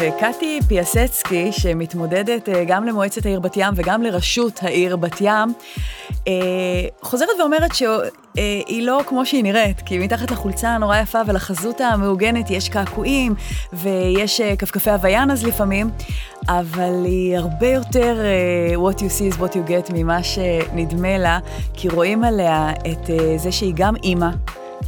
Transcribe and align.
וקטי 0.00 0.60
פיאסצקי, 0.68 1.52
שמתמודדת 1.52 2.48
אה, 2.48 2.64
גם 2.64 2.84
למועצת 2.84 3.26
העיר 3.26 3.40
בת 3.40 3.56
ים 3.56 3.74
וגם 3.76 4.02
לראשות 4.02 4.60
העיר 4.62 4.96
בת 4.96 5.20
ים, 5.20 5.52
אה, 6.28 6.32
חוזרת 7.02 7.28
ואומרת 7.40 7.74
שהיא 7.74 8.82
לא 8.82 9.00
כמו 9.06 9.26
שהיא 9.26 9.42
נראית, 9.42 9.80
כי 9.80 9.98
מתחת 9.98 10.30
לחולצה 10.30 10.68
הנורא 10.68 10.98
יפה 10.98 11.18
ולחזות 11.26 11.80
המעוגנת 11.80 12.50
יש 12.50 12.68
קעקועים 12.68 13.34
ויש 13.72 14.40
אה, 14.40 14.56
כפכפי 14.56 14.90
הוויאן 14.90 15.30
אז 15.30 15.44
לפעמים, 15.44 15.90
אבל 16.48 17.04
היא 17.04 17.36
הרבה 17.36 17.68
יותר 17.68 18.16
what 18.76 18.98
you 18.98 19.08
see 19.18 19.34
is 19.34 19.38
what 19.38 19.52
you 19.52 19.68
get 19.68 19.92
ממה 19.94 20.22
שנדמה 20.22 21.18
לה, 21.18 21.38
כי 21.74 21.88
רואים 21.88 22.24
עליה 22.24 22.70
את 22.92 23.10
זה 23.36 23.52
שהיא 23.52 23.72
גם 23.76 23.96
אימא. 23.96 24.30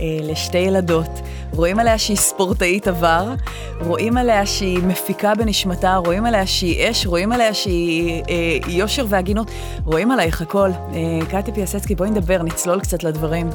לשתי 0.00 0.58
ילדות, 0.58 1.10
רואים 1.52 1.78
עליה 1.78 1.98
שהיא 1.98 2.16
ספורטאית 2.16 2.88
עבר, 2.88 3.34
רואים 3.80 4.16
עליה 4.16 4.46
שהיא 4.46 4.78
מפיקה 4.82 5.34
בנשמתה, 5.34 5.96
רואים 5.96 6.26
עליה 6.26 6.46
שהיא 6.46 6.90
אש, 6.90 7.06
רואים 7.06 7.32
עליה 7.32 7.54
שהיא 7.54 8.22
אה, 8.28 8.58
יושר 8.68 9.06
והגינות, 9.08 9.50
רואים 9.84 10.10
עלייך 10.10 10.42
הכל. 10.42 10.70
אה, 10.70 11.26
קטי 11.30 11.52
פיאסצקי, 11.52 11.94
בואי 11.94 12.10
נדבר, 12.10 12.42
נצלול 12.42 12.80
קצת 12.80 13.04
לדברים. 13.04 13.50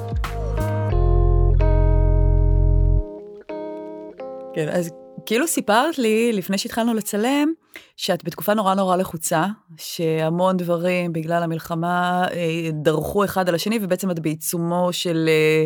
כן, 4.53 4.69
אז 4.69 4.89
כאילו 5.25 5.47
סיפרת 5.47 5.97
לי, 5.97 6.33
לפני 6.33 6.57
שהתחלנו 6.57 6.93
לצלם, 6.93 7.53
שאת 7.97 8.23
בתקופה 8.23 8.53
נורא 8.53 8.75
נורא 8.75 8.95
לחוצה, 8.95 9.45
שהמון 9.77 10.57
דברים 10.57 11.13
בגלל 11.13 11.43
המלחמה 11.43 12.25
אה, 12.31 12.69
דרכו 12.73 13.25
אחד 13.25 13.49
על 13.49 13.55
השני, 13.55 13.79
ובעצם 13.81 14.11
את 14.11 14.19
בעיצומו 14.19 14.89
של 14.91 15.29
אה, 15.29 15.65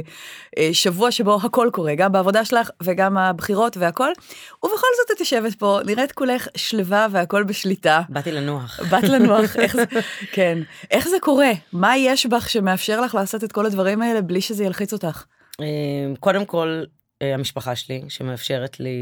אה, 0.58 0.70
שבוע 0.74 1.12
שבו 1.12 1.36
הכל 1.44 1.70
קורה, 1.74 1.96
גם 1.96 2.12
בעבודה 2.12 2.46
שלך 2.46 2.70
וגם 2.84 3.18
הבחירות 3.18 3.78
והכל, 3.78 4.10
ובכל 4.64 4.88
זאת 4.98 5.16
את 5.16 5.20
יושבת 5.20 5.56
פה, 5.56 5.80
נראית 5.86 6.12
כולך 6.12 6.48
שלווה 6.58 7.08
והכל 7.12 7.44
בשליטה. 7.44 8.02
באתי 8.10 8.32
לנוח. 8.32 8.80
באת 8.90 9.04
לנוח, 9.04 9.56
איך 9.56 9.76
זה, 9.76 9.84
כן. 10.36 10.60
איך 10.92 11.08
זה 11.08 11.18
קורה? 11.22 11.52
מה 11.74 11.98
יש 11.98 12.26
בך 12.26 12.50
שמאפשר 12.50 13.02
לך 13.02 13.16
לעשות 13.16 13.44
את 13.44 13.52
כל 13.52 13.66
הדברים 13.66 14.02
האלה 14.02 14.22
בלי 14.22 14.42
שזה 14.42 14.64
ילחיץ 14.64 14.94
אותך? 14.94 15.24
קודם 16.20 16.46
כל, 16.46 16.84
המשפחה 17.22 17.76
שלי, 17.76 18.02
שמאפשרת 18.10 18.80
לי, 18.80 18.98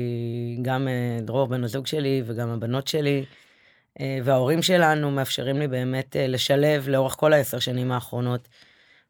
גם 0.61 0.87
אה, 0.87 1.21
דרור 1.21 1.47
בן 1.47 1.63
הזוג 1.63 1.87
שלי 1.87 2.21
וגם 2.25 2.49
הבנות 2.49 2.87
שלי, 2.87 3.25
אה, 3.99 4.19
וההורים 4.23 4.61
שלנו 4.61 5.11
מאפשרים 5.11 5.59
לי 5.59 5.67
באמת 5.67 6.15
לשלב 6.19 6.87
לאורך 6.89 7.13
כל 7.13 7.33
העשר 7.33 7.59
שנים 7.59 7.91
האחרונות 7.91 8.47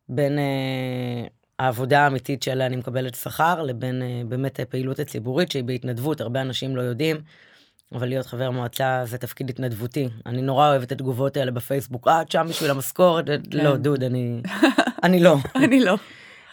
בין 0.10 0.40
העבודה 1.60 2.00
האמיתית 2.00 2.44
שעליה 2.44 2.68
אני 2.68 2.76
מקבלת 2.76 3.16
שכר 3.16 3.64
לבין 3.64 4.02
באמת 4.30 4.60
הפעילות 4.60 5.00
הציבורית 5.00 5.52
שהיא 5.52 5.64
בהתנדבות, 5.64 6.22
הרבה 6.22 6.42
אנשים 6.42 6.76
לא 6.76 6.82
יודעים. 6.82 7.18
אבל 7.94 8.08
להיות 8.08 8.26
חבר 8.26 8.52
מועצה 8.52 9.02
זה 9.06 9.18
תפקיד 9.18 9.50
התנדבותי. 9.50 10.10
אני 10.26 10.42
נורא 10.42 10.70
אוהבת 10.70 10.88
את 10.88 10.92
התגובות 10.92 11.38
האלה 11.38 11.52
בפייסבוק, 11.52 12.08
אה, 12.08 12.22
את 12.22 12.32
שם 12.32 12.46
בשביל 12.50 12.72
המשכורת? 12.72 13.26
כן. 13.26 13.40
לא, 13.52 13.78
דוד, 13.78 14.04
אני, 14.04 14.42
אני 15.04 15.20
לא. 15.20 15.38
אני 15.64 15.80
לא. 15.80 15.96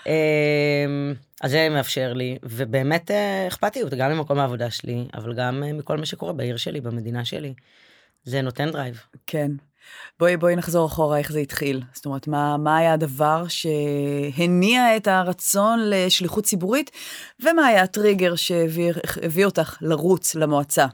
אמ, 0.07 1.15
אז 1.43 1.51
זה 1.51 1.69
מאפשר 1.69 2.13
לי, 2.13 2.39
ובאמת 2.43 3.11
אה, 3.11 3.49
אכפתיות, 3.49 3.95
גם 3.95 4.13
ממקום 4.13 4.39
העבודה 4.39 4.71
שלי, 4.71 5.05
אבל 5.15 5.35
גם 5.35 5.63
אה, 5.67 5.73
מכל 5.73 5.97
מה 5.97 6.07
שקורה 6.07 6.33
בעיר 6.33 6.57
שלי, 6.57 6.81
במדינה 6.81 7.25
שלי. 7.25 7.55
זה 8.25 8.43
נותן 8.43 8.71
drive. 8.71 9.03
כן. 9.27 9.51
בואי, 10.19 10.37
בואי 10.37 10.57
נחזור 10.57 10.87
אחורה 10.87 11.19
איך 11.19 11.33
זה 11.33 11.39
התחיל. 11.39 11.83
זאת 11.93 12.07
אומרת, 12.07 12.29
מה, 12.29 12.57
מה 12.57 12.77
היה 12.77 12.93
הדבר 12.93 13.45
שהניע 13.49 14.97
את 14.97 15.07
הרצון 15.09 15.81
לשליחות 15.91 16.45
ציבורית, 16.45 16.91
ומה 17.43 17.67
היה 17.67 17.83
הטריגר 17.83 18.35
שהביא 18.37 19.45
אותך 19.45 19.77
לרוץ 19.81 20.35
למועצה? 20.35 20.87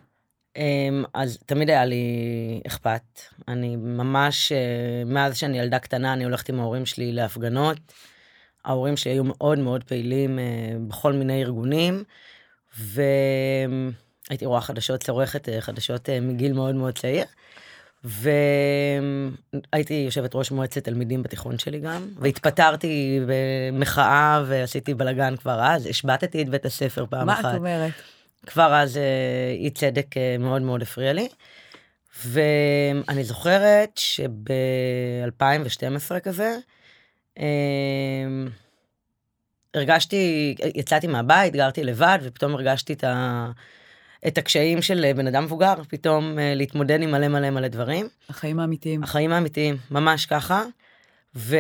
אמ, 0.57 1.05
אז 1.15 1.39
תמיד 1.47 1.71
היה 1.71 1.85
לי 1.85 2.05
אכפת. 2.67 3.03
אני 3.49 3.77
ממש, 3.77 4.53
אה, 4.53 5.05
מאז 5.07 5.37
שאני 5.37 5.59
ילדה 5.59 5.79
קטנה, 5.79 6.13
אני 6.13 6.25
הולכת 6.25 6.49
עם 6.49 6.61
ההורים 6.61 6.87
שלי 6.87 7.13
להפגנות. 7.13 7.79
ההורים 8.65 8.97
שלי 8.97 9.13
היו 9.13 9.25
מאוד 9.25 9.59
מאוד 9.59 9.85
פעילים 9.85 10.39
uh, 10.39 10.43
בכל 10.89 11.13
מיני 11.13 11.43
ארגונים, 11.43 12.05
והייתי 12.79 14.47
רואה 14.47 14.61
חדשות, 14.61 15.03
צורכת 15.03 15.49
uh, 15.49 15.53
חדשות 15.61 16.09
uh, 16.09 16.13
מגיל 16.23 16.53
מאוד 16.53 16.75
מאוד 16.75 16.99
צעיר. 16.99 17.25
והייתי 18.05 19.95
יושבת 19.95 20.35
ראש 20.35 20.51
מועצת 20.51 20.85
תלמידים 20.85 21.23
בתיכון 21.23 21.59
שלי 21.59 21.81
גם, 21.81 22.09
והתפטרתי 22.19 23.21
במחאה 23.27 24.43
ועשיתי 24.47 24.95
בלאגן 24.95 25.37
כבר 25.37 25.61
אז, 25.63 25.87
השבתתי 25.87 26.43
את 26.43 26.49
בית 26.49 26.67
הספר 26.67 27.05
פעם 27.11 27.27
מה 27.27 27.33
אחת. 27.33 27.45
מה 27.45 27.51
את 27.51 27.57
אומרת? 27.57 27.93
כבר 28.47 28.75
אז 28.75 29.01
אי 29.59 29.71
צדק 29.71 30.07
מאוד 30.39 30.63
מאוד 30.63 30.83
הפריע 30.83 31.13
לי. 31.13 31.29
ואני 32.27 33.25
זוכרת 33.25 33.91
שב-2012 33.97 36.21
כזה, 36.23 36.57
הרגשתי, 39.75 40.55
יצאתי 40.75 41.07
מהבית, 41.07 41.53
גרתי 41.53 41.85
לבד, 41.85 42.19
ופתאום 42.23 42.55
הרגשתי 42.55 42.93
את, 42.93 43.05
ה, 43.05 43.51
את 44.27 44.39
הקשיים 44.39 44.83
של 44.83 45.13
בן 45.17 45.27
אדם 45.27 45.45
מבוגר, 45.45 45.75
פתאום 45.89 46.39
אה, 46.39 46.55
להתמודד 46.55 47.03
עם 47.03 47.11
מלא 47.11 47.29
מלא 47.29 47.51
מלא 47.51 47.69
דברים. 47.69 48.09
החיים 48.29 48.61
האמיתיים. 48.61 49.03
החיים 49.03 49.33
האמיתיים, 49.33 49.77
ממש 49.91 50.27
ככה. 50.27 50.65
וקצת 51.35 51.55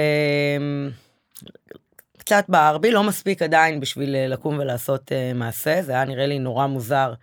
בער 2.48 2.78
בי, 2.78 2.90
לא 2.90 3.02
מספיק 3.02 3.42
עדיין 3.42 3.80
בשביל 3.80 4.16
אה, 4.16 4.26
לקום 4.26 4.58
ולעשות 4.58 5.12
uh, 5.12 5.14
מעשה, 5.34 5.82
זה 5.82 5.92
היה 5.92 6.04
נראה 6.04 6.26
לי 6.26 6.38
נורא 6.38 6.66
מוזר. 6.66 7.14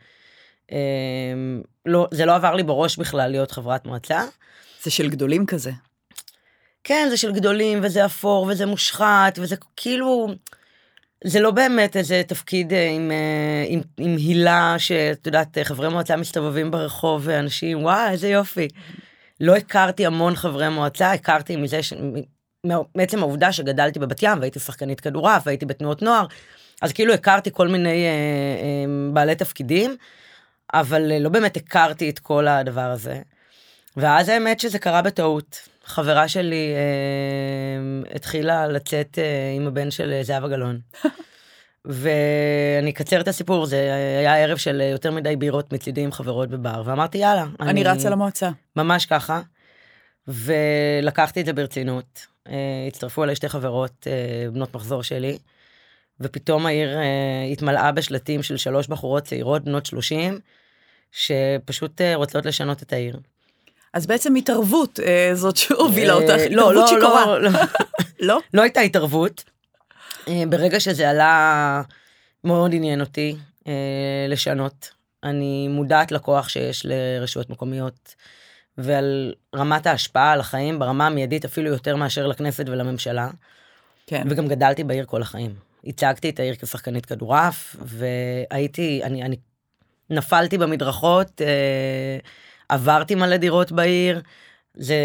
Um, 0.68 0.72
לא, 1.86 2.08
זה 2.12 2.26
לא 2.26 2.36
עבר 2.36 2.56
לי 2.56 2.64
בראש 2.64 2.98
בכלל 2.98 3.32
להיות 3.32 3.52
חברת 3.52 3.86
מועצה. 3.86 4.26
זה 4.84 4.92
של 4.92 5.10
גדולים 5.10 5.46
כזה. 5.46 5.72
כן, 6.88 7.08
זה 7.10 7.18
של 7.18 7.32
גדולים, 7.32 7.80
וזה 7.84 8.06
אפור, 8.06 8.48
וזה 8.50 8.66
מושחת, 8.66 9.40
וזה 9.42 9.56
כאילו... 9.76 10.28
זה 11.24 11.40
לא 11.40 11.52
באמת 11.52 11.98
איזה 11.98 12.22
תפקיד 12.28 12.74
אה, 12.74 12.90
עם, 12.90 13.12
אה, 13.12 13.66
עם, 13.68 13.82
עם 13.98 14.16
הילה 14.18 14.76
שאת 14.78 15.26
יודעת 15.26 15.58
חברי 15.64 15.90
מועצה 15.90 16.16
מסתובבים 16.16 16.72
ברחוב 16.72 17.22
ואנשים 17.26 17.84
וואי 17.84 18.12
איזה 18.12 18.28
יופי. 18.28 18.68
לא 19.42 19.56
הכרתי 19.56 20.06
המון 20.06 20.36
חברי 20.36 20.70
מועצה 20.70 21.12
הכרתי 21.12 21.56
מזה 21.56 21.84
ש... 21.84 21.94
מעצם 22.96 23.20
העובדה 23.20 23.52
שגדלתי 23.52 24.00
בבת 24.00 24.24
ים 24.24 24.40
והייתי 24.40 24.60
שחקנית 24.60 25.00
כדורעף 25.00 25.44
והייתי 25.46 25.66
בתנועות 25.66 26.02
נוער 26.02 26.26
אז 26.82 26.94
כאילו 26.94 27.14
הכרתי 27.14 27.50
כל 27.54 27.68
מיני 27.68 28.06
אה, 28.06 28.12
אה, 28.12 29.14
בעלי 29.14 29.36
תפקידים 29.36 29.96
אבל 30.74 31.12
אה, 31.12 31.20
לא 31.20 31.30
באמת 31.30 31.58
הכרתי 31.58 32.10
את 32.10 32.20
כל 32.20 32.48
הדבר 32.48 32.82
הזה. 32.82 33.22
ואז 33.98 34.30
האמת 34.30 34.60
שזה 34.60 34.80
קרה 34.80 35.02
בטעות 35.02 35.70
חברה 35.88 36.28
שלי 36.28 36.74
אה, 36.76 38.16
התחילה 38.16 38.68
לצאת 38.68 39.20
אה, 39.20 39.54
עם 39.56 39.68
הבן 39.68 39.92
של 39.92 40.12
אה, 40.14 40.24
זהבה 40.24 40.48
גלאון. 40.48 40.80
ואני 41.86 42.92
אקצר 42.92 43.22
את 43.22 43.28
הסיפור, 43.28 43.66
זה 43.66 43.94
היה 44.20 44.38
ערב 44.38 44.58
של 44.58 44.82
יותר 44.92 45.12
מדי 45.12 45.36
בירות 45.36 45.74
מצידי 45.74 46.02
עם 46.02 46.12
חברות 46.12 46.50
בבר, 46.50 46.82
ואמרתי 46.86 47.18
יאללה. 47.18 47.46
אני, 47.60 47.70
אני 47.70 47.84
רצה 47.84 48.10
למועצה. 48.10 48.50
ממש 48.76 49.06
ככה. 49.06 49.42
ולקחתי 50.28 51.42
את 51.42 51.46
זה 51.46 51.54
ברצינות. 51.54 52.28
אה, 52.50 52.86
הצטרפו 52.88 53.24
אליי 53.24 53.36
שתי 53.36 53.50
חברות, 53.50 54.08
אה, 54.08 54.52
בנות 54.52 54.76
מחזור 54.76 55.04
שלי, 55.04 55.38
ופתאום 56.20 56.66
העיר 56.66 56.98
אה, 56.98 57.44
התמלאה 57.52 57.92
בשלטים 57.92 58.44
של 58.44 58.58
שלוש 58.58 58.88
בחורות 58.88 59.24
צעירות, 59.24 59.64
בנות 59.64 59.86
30, 59.86 60.40
שפשוט 61.12 62.02
רוצות 62.16 62.46
לשנות 62.46 62.84
את 62.84 62.94
העיר. 62.94 63.20
אז 63.94 64.08
בעצם 64.08 64.36
התערבות 64.36 65.00
אה, 65.00 65.32
זאת 65.34 65.58
שהובילה 65.58 66.14
אותך, 66.14 66.30
אה, 66.30 66.50
לא, 66.50 66.72
התערבות 66.72 66.76
לא, 66.76 66.88
שיכורה. 66.88 67.26
לא, 67.26 67.42
לא, 67.42 67.60
לא? 68.20 68.40
לא 68.54 68.62
הייתה 68.62 68.82
התערבות. 68.82 69.44
אה, 70.28 70.44
ברגע 70.50 70.80
שזה 70.80 71.10
עלה, 71.10 71.82
מאוד 72.44 72.74
עניין 72.74 73.02
אותי 73.02 73.36
לשנות. 74.28 74.90
אני 75.24 75.68
מודעת 75.68 76.12
לכוח 76.12 76.50
שיש 76.50 76.86
לרשויות 76.86 77.50
מקומיות 77.50 78.16
ועל 78.78 79.34
רמת 79.56 79.88
ההשפעה 79.88 80.32
על 80.32 80.40
החיים 80.40 80.80
ברמה 80.80 81.08
המיידית 81.08 81.46
אפילו 81.46 81.70
יותר 81.70 81.96
מאשר 81.96 82.28
לכנסת 82.28 82.70
ולממשלה. 82.70 83.30
כן. 84.08 84.28
וגם 84.30 84.48
גדלתי 84.48 84.84
בעיר 84.84 85.06
כל 85.06 85.22
החיים. 85.22 85.54
הצגתי 85.86 86.30
את 86.30 86.40
העיר 86.40 86.56
כשחקנית 86.56 87.06
כדורעף 87.06 87.76
והייתי, 87.80 89.02
אני, 89.04 89.24
אני 89.24 89.36
נפלתי 90.10 90.58
במדרכות. 90.58 91.42
אה, 91.42 92.18
עברתי 92.70 93.16
מלא 93.16 93.38
דירות 93.38 93.72
בעיר, 93.72 94.22
זה, 94.74 94.96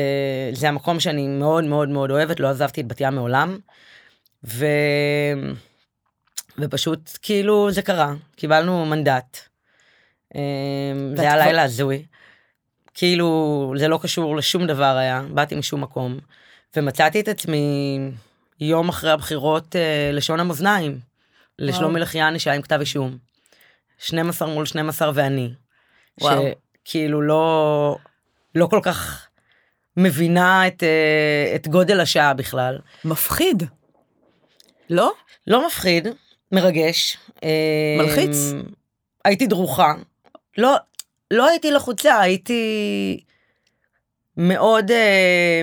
זה 0.52 0.68
המקום 0.68 1.00
שאני 1.00 1.28
מאוד 1.28 1.64
מאוד 1.64 1.88
מאוד 1.88 2.10
אוהבת, 2.10 2.40
לא 2.40 2.48
עזבתי 2.48 2.80
את 2.80 2.86
בת 2.86 3.00
ים 3.00 3.14
מעולם. 3.14 3.58
ו... 4.44 4.66
ופשוט 6.58 7.18
כאילו 7.22 7.70
זה 7.70 7.82
קרה, 7.82 8.14
קיבלנו 8.36 8.86
מנדט. 8.86 9.38
אמ, 10.34 10.40
זה 11.16 11.22
היה 11.22 11.36
לילה 11.36 11.62
הזוי. 11.62 12.06
כאילו 12.94 13.74
זה 13.76 13.88
לא 13.88 13.98
קשור 14.02 14.36
לשום 14.36 14.66
דבר 14.66 14.96
היה, 14.96 15.22
באתי 15.30 15.54
משום 15.54 15.80
מקום. 15.80 16.18
ומצאתי 16.76 17.20
את 17.20 17.28
עצמי 17.28 17.98
יום 18.60 18.88
אחרי 18.88 19.10
הבחירות 19.10 19.76
אה, 19.76 20.10
לשון 20.12 20.40
המאזניים. 20.40 20.98
לשלומי 21.58 22.00
לחיאני 22.00 22.38
שהיה 22.38 22.56
עם 22.56 22.62
כתב 22.62 22.80
אישום. 22.80 23.18
12 23.98 24.48
מול 24.48 24.66
12 24.66 25.10
ואני. 25.14 25.50
וואו. 26.20 26.44
שכאילו 26.84 27.22
לא, 27.22 27.96
לא 28.54 28.66
כל 28.66 28.80
כך 28.82 29.28
מבינה 29.96 30.66
את, 30.66 30.82
אה, 30.82 31.52
את 31.54 31.68
גודל 31.68 32.00
השעה 32.00 32.34
בכלל. 32.34 32.78
מפחיד. 33.04 33.62
לא? 34.90 35.12
לא 35.46 35.66
מפחיד, 35.66 36.08
מרגש. 36.52 37.16
אה, 37.44 37.96
מלחיץ? 37.98 38.36
הייתי 39.24 39.46
דרוכה. 39.46 39.94
לא, 40.58 40.76
לא 41.30 41.48
הייתי 41.48 41.70
לחוצה, 41.70 42.20
הייתי 42.20 43.20
מאוד, 44.36 44.90
אה, 44.90 45.62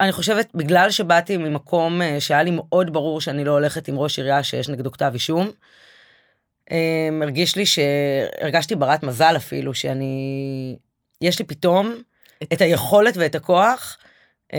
אני 0.00 0.12
חושבת, 0.12 0.48
בגלל 0.54 0.90
שבאתי 0.90 1.36
ממקום 1.36 2.00
שהיה 2.18 2.42
לי 2.42 2.50
מאוד 2.50 2.92
ברור 2.92 3.20
שאני 3.20 3.44
לא 3.44 3.50
הולכת 3.50 3.88
עם 3.88 3.98
ראש 3.98 4.18
עירייה 4.18 4.42
שיש 4.42 4.68
נגדו 4.68 4.92
כתב 4.92 5.10
אישום. 5.14 5.50
אה, 6.70 7.08
הרגיש 7.22 7.56
לי 7.56 7.66
שהרגשתי 7.66 8.74
ברת 8.74 9.02
מזל 9.02 9.36
אפילו, 9.36 9.74
שאני, 9.74 10.76
יש 11.20 11.38
לי 11.38 11.44
פתאום 11.44 12.02
את- 12.42 12.52
את 12.52 12.60
היכולת 12.60 13.16
ואת 13.16 13.34
הכוח 13.34 13.98
אה, 14.52 14.58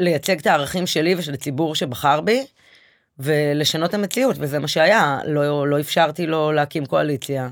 לייצג 0.00 0.38
את 0.38 0.46
הערכים 0.46 0.86
שלי 0.86 1.14
ושל 1.14 1.34
הציבור 1.34 1.74
שבחר 1.74 2.20
בי. 2.20 2.46
ולשנות 3.18 3.90
את 3.90 3.94
המציאות, 3.94 4.36
וזה 4.38 4.58
מה 4.58 4.68
שהיה, 4.68 5.18
לא, 5.26 5.68
לא 5.68 5.80
אפשרתי 5.80 6.26
לו 6.26 6.52
להקים 6.52 6.86
קואליציה. 6.86 7.48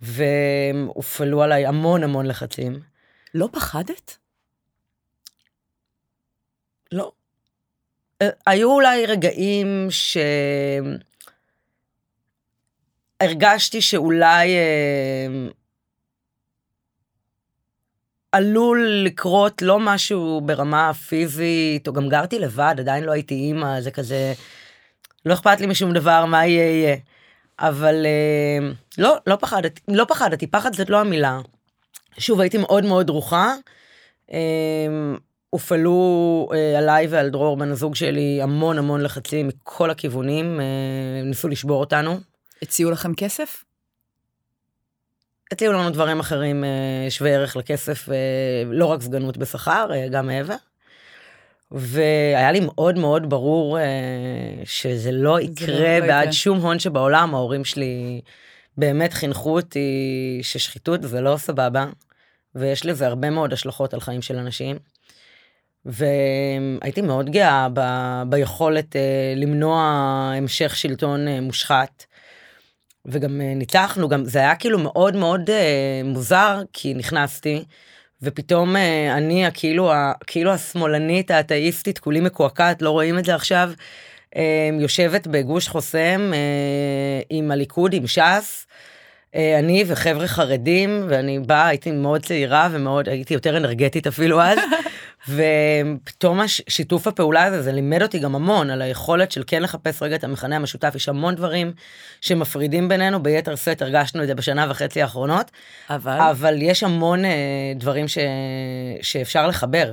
והופעלו 0.00 1.42
עליי 1.42 1.66
המון 1.66 2.04
המון 2.04 2.26
לחצים. 2.26 2.80
לא 3.34 3.48
פחדת? 3.52 4.16
לא. 6.92 7.12
אה, 8.22 8.28
היו 8.46 8.70
אולי 8.72 9.06
רגעים 9.06 9.86
ש... 9.90 10.16
הרגשתי 13.20 13.80
שאולי 13.80 14.56
אה, 14.56 15.48
עלול 18.32 19.02
לקרות 19.04 19.62
לא 19.62 19.80
משהו 19.80 20.40
ברמה 20.40 20.94
פיזית, 20.94 21.88
או 21.88 21.92
גם 21.92 22.08
גרתי 22.08 22.38
לבד, 22.38 22.74
עדיין 22.78 23.04
לא 23.04 23.12
הייתי 23.12 23.34
אימא, 23.34 23.80
זה 23.80 23.90
כזה, 23.90 24.32
לא 25.26 25.34
אכפת 25.34 25.60
לי 25.60 25.66
משום 25.66 25.92
דבר, 25.92 26.24
מה 26.24 26.46
יהיה 26.46 26.64
יהיה. 26.64 26.96
אבל 27.58 28.06
אה, 28.06 28.70
לא, 28.98 29.16
לא 29.26 29.36
פחדתי, 29.36 29.80
לא 29.88 30.04
פחדתי, 30.08 30.46
פחד 30.46 30.74
זאת 30.74 30.90
לא 30.90 31.00
המילה. 31.00 31.40
שוב, 32.18 32.40
הייתי 32.40 32.58
מאוד 32.58 32.84
מאוד 32.84 33.06
דרוכה. 33.06 33.54
אה, 34.32 34.86
הופעלו 35.50 36.48
אה, 36.54 36.78
עליי 36.78 37.06
ועל 37.06 37.30
דרור, 37.30 37.56
בן 37.56 37.70
הזוג 37.70 37.94
שלי, 37.94 38.42
המון 38.42 38.78
המון 38.78 39.00
לחצים 39.00 39.48
מכל 39.48 39.90
הכיוונים, 39.90 40.60
אה, 40.60 41.22
ניסו 41.24 41.48
לשבור 41.48 41.80
אותנו. 41.80 42.18
הציעו 42.62 42.90
לכם 42.90 43.14
כסף? 43.14 43.64
הציעו 45.52 45.72
לנו 45.72 45.90
דברים 45.90 46.20
אחרים 46.20 46.64
אה, 46.64 47.10
שווי 47.10 47.34
ערך 47.34 47.56
לכסף, 47.56 48.08
אה, 48.08 48.14
לא 48.66 48.86
רק 48.86 49.02
סגנות 49.02 49.36
בשכר, 49.36 49.88
אה, 49.92 50.08
גם 50.08 50.26
מעבר. 50.26 50.54
והיה 51.70 52.52
לי 52.52 52.60
מאוד 52.62 52.98
מאוד 52.98 53.30
ברור 53.30 53.78
שזה 54.64 55.12
לא 55.12 55.22
לא 55.22 55.40
יקרה 55.40 55.74
יקרה. 55.74 56.00
בעד 56.00 56.32
שום 56.32 56.58
הון 56.58 56.78
שבעולם, 56.78 57.34
ההורים 57.34 57.64
שלי 57.64 58.20
באמת 58.76 59.12
חינכו 59.12 59.56
אותי 59.56 60.40
ששחיתות 60.42 61.02
זה 61.02 61.20
לא 61.20 61.36
סבבה, 61.36 61.86
ויש 62.54 62.86
לזה 62.86 63.06
הרבה 63.06 63.30
מאוד 63.30 63.52
השלכות 63.52 63.94
על 63.94 64.00
חיים 64.00 64.22
של 64.22 64.36
אנשים. 64.36 64.76
והייתי 65.84 67.00
מאוד 67.02 67.30
גאה 67.30 67.68
ב, 67.72 67.80
ביכולת 68.28 68.96
למנוע 69.36 69.82
המשך 70.36 70.76
שלטון 70.76 71.28
מושחת. 71.28 72.04
וגם 73.08 73.40
אה, 73.40 73.54
ניצחנו, 73.54 74.08
גם 74.08 74.24
זה 74.24 74.38
היה 74.38 74.54
כאילו 74.54 74.78
מאוד 74.78 75.16
מאוד 75.16 75.50
אה, 75.50 76.00
מוזר, 76.04 76.62
כי 76.72 76.94
נכנסתי, 76.94 77.64
ופתאום 78.22 78.76
אה, 78.76 79.14
אני, 79.16 79.46
הכאילו, 79.46 79.92
ה- 79.92 80.12
כאילו 80.26 80.52
השמאלנית 80.52 81.30
האתאיסטית, 81.30 81.98
כולי 81.98 82.20
מקועקעת, 82.20 82.82
לא 82.82 82.90
רואים 82.90 83.18
את 83.18 83.24
זה 83.24 83.34
עכשיו, 83.34 83.70
אה, 84.36 84.70
יושבת 84.80 85.26
בגוש 85.26 85.68
חוסם 85.68 86.30
אה, 86.34 87.20
עם 87.30 87.50
הליכוד, 87.50 87.92
עם 87.94 88.06
ש"ס. 88.06 88.66
אה, 89.34 89.58
אני 89.58 89.84
וחבר'ה 89.86 90.26
חרדים, 90.28 91.04
ואני 91.08 91.38
באה, 91.38 91.66
הייתי 91.66 91.90
מאוד 91.90 92.24
צעירה 92.24 92.68
ומאוד, 92.72 93.08
הייתי 93.08 93.34
יותר 93.34 93.56
אנרגטית 93.56 94.06
אפילו 94.06 94.42
אז, 94.42 94.58
ופתאום 95.28 96.40
שיתוף 96.68 97.06
הפעולה 97.06 97.44
הזה, 97.44 97.62
זה 97.62 97.72
לימד 97.72 98.02
אותי 98.02 98.18
גם 98.18 98.34
המון 98.34 98.70
על 98.70 98.82
היכולת 98.82 99.32
של 99.32 99.42
כן 99.46 99.62
לחפש 99.62 100.02
רגע 100.02 100.16
את 100.16 100.24
המכנה 100.24 100.56
המשותף, 100.56 100.92
יש 100.94 101.08
המון 101.08 101.34
דברים 101.34 101.72
שמפרידים 102.20 102.88
בינינו, 102.88 103.22
ביתר 103.22 103.54
שאת 103.54 103.82
הרגשנו 103.82 104.22
את 104.22 104.26
זה 104.26 104.34
בשנה 104.34 104.66
וחצי 104.70 105.02
האחרונות, 105.02 105.50
אבל... 105.90 106.18
אבל 106.20 106.62
יש 106.62 106.82
המון 106.82 107.24
אה, 107.24 107.72
דברים 107.76 108.08
ש... 108.08 108.18
שאפשר 109.02 109.46
לחבר. 109.46 109.92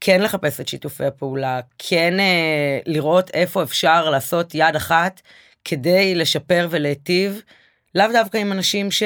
כן 0.00 0.22
לחפש 0.22 0.60
את 0.60 0.68
שיתופי 0.68 1.04
הפעולה, 1.04 1.60
כן 1.78 2.20
אה, 2.20 2.78
לראות 2.86 3.30
איפה 3.30 3.62
אפשר 3.62 4.10
לעשות 4.10 4.54
יד 4.54 4.76
אחת 4.76 5.22
כדי 5.64 6.14
לשפר 6.14 6.66
ולהיטיב, 6.70 7.42
לאו 7.94 8.06
דווקא 8.12 8.38
עם 8.38 8.52
אנשים 8.52 8.90
ש... 8.90 9.02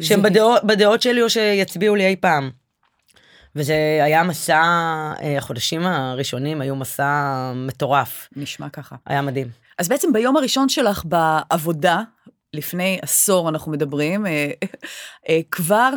שהם 0.00 0.22
בדעות, 0.22 0.64
בדעות 0.64 1.02
שלי 1.02 1.22
או 1.22 1.30
שיצביעו 1.30 1.94
לי 1.96 2.06
אי 2.06 2.16
פעם. 2.16 2.50
וזה 3.58 4.00
היה 4.02 4.22
מסע, 4.22 4.62
אה, 5.22 5.38
החודשים 5.38 5.86
הראשונים 5.86 6.60
היו 6.60 6.76
מסע 6.76 7.52
מטורף, 7.54 8.28
נשמע 8.36 8.68
ככה. 8.68 8.96
היה 9.06 9.22
מדהים. 9.22 9.48
אז 9.78 9.88
בעצם 9.88 10.12
ביום 10.12 10.36
הראשון 10.36 10.68
שלך 10.68 11.02
בעבודה, 11.04 12.02
לפני 12.54 12.98
עשור 13.02 13.48
אנחנו 13.48 13.72
מדברים, 13.72 14.26
אה, 14.26 14.50
אה, 15.28 15.40
כבר 15.50 15.90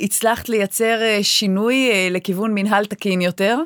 הצלחת 0.00 0.48
לייצר 0.48 0.98
שינוי 1.22 1.90
לכיוון 2.10 2.54
מנהל 2.54 2.84
תקין 2.84 3.20
יותר, 3.20 3.58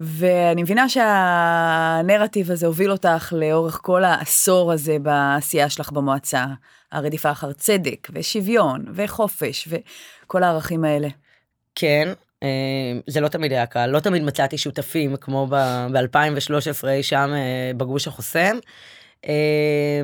ואני 0.00 0.62
מבינה 0.62 0.88
שהנרטיב 0.88 2.50
הזה 2.50 2.66
הוביל 2.66 2.90
אותך 2.90 3.32
לאורך 3.36 3.78
כל 3.82 4.04
העשור 4.04 4.72
הזה 4.72 4.96
בעשייה 4.98 5.70
שלך 5.70 5.92
במועצה, 5.92 6.46
הרדיפה 6.92 7.30
אחר 7.30 7.52
צדק 7.52 8.08
ושוויון 8.12 8.84
וחופש 8.94 9.68
וכל 9.68 10.42
הערכים 10.42 10.84
האלה. 10.84 11.08
כן, 11.74 12.08
זה 13.06 13.20
לא 13.20 13.28
תמיד 13.28 13.52
היה 13.52 13.66
קל, 13.66 13.86
לא 13.86 14.00
תמיד 14.00 14.22
מצאתי 14.22 14.58
שותפים 14.58 15.16
כמו 15.16 15.46
ב-2013 15.46 16.88
אי 16.88 17.02
שם 17.02 17.30
אה, 17.34 17.70
בגוש 17.76 18.08
החוסם. 18.08 18.56
אה, 19.28 20.00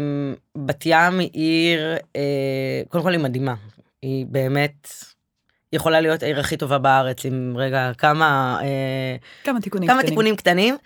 בת 0.57 0.87
ים 0.87 1.19
היא 1.19 1.31
עיר, 1.33 1.97
אה, 2.17 2.83
קודם 2.89 3.05
כל 3.05 3.13
היא 3.13 3.21
מדהימה, 3.21 3.55
היא 4.03 4.27
באמת 4.29 4.89
יכולה 5.73 6.01
להיות 6.01 6.23
העיר 6.23 6.41
הכי 6.41 6.57
טובה 6.57 6.79
בארץ 6.79 7.25
עם 7.25 7.55
רגע 7.57 7.91
כמה 7.99 8.59
אה, 8.63 9.17
כמה 9.45 9.61
תיקונים 9.61 9.89
כמה 9.89 9.99
קטנים. 9.99 10.09
תיקונים 10.09 10.37
קטנים. 10.37 10.77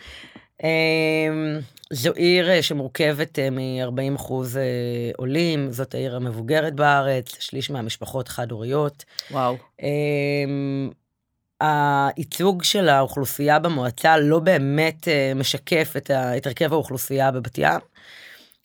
אה, 0.65 1.59
זו 1.91 2.13
עיר 2.13 2.61
שמורכבת 2.61 3.39
מ-40 3.39 4.17
אחוז 4.17 4.59
עולים, 5.17 5.73
זאת 5.73 5.95
העיר 5.95 6.17
המבוגרת 6.17 6.75
בארץ, 6.75 7.37
שליש 7.41 7.71
מהמשפחות 7.71 8.29
חד-הוריות. 8.29 9.05
וואו. 9.31 9.57
הייצוג 12.17 12.63
של 12.63 12.89
האוכלוסייה 12.89 13.59
במועצה 13.59 14.19
לא 14.19 14.39
באמת 14.39 15.09
אה, 15.09 15.33
משקף 15.35 15.95
את, 15.97 16.11
הרכב 16.47 16.73
האוכלוסייה 16.73 17.31
בבת 17.31 17.59
ים. 17.59 17.81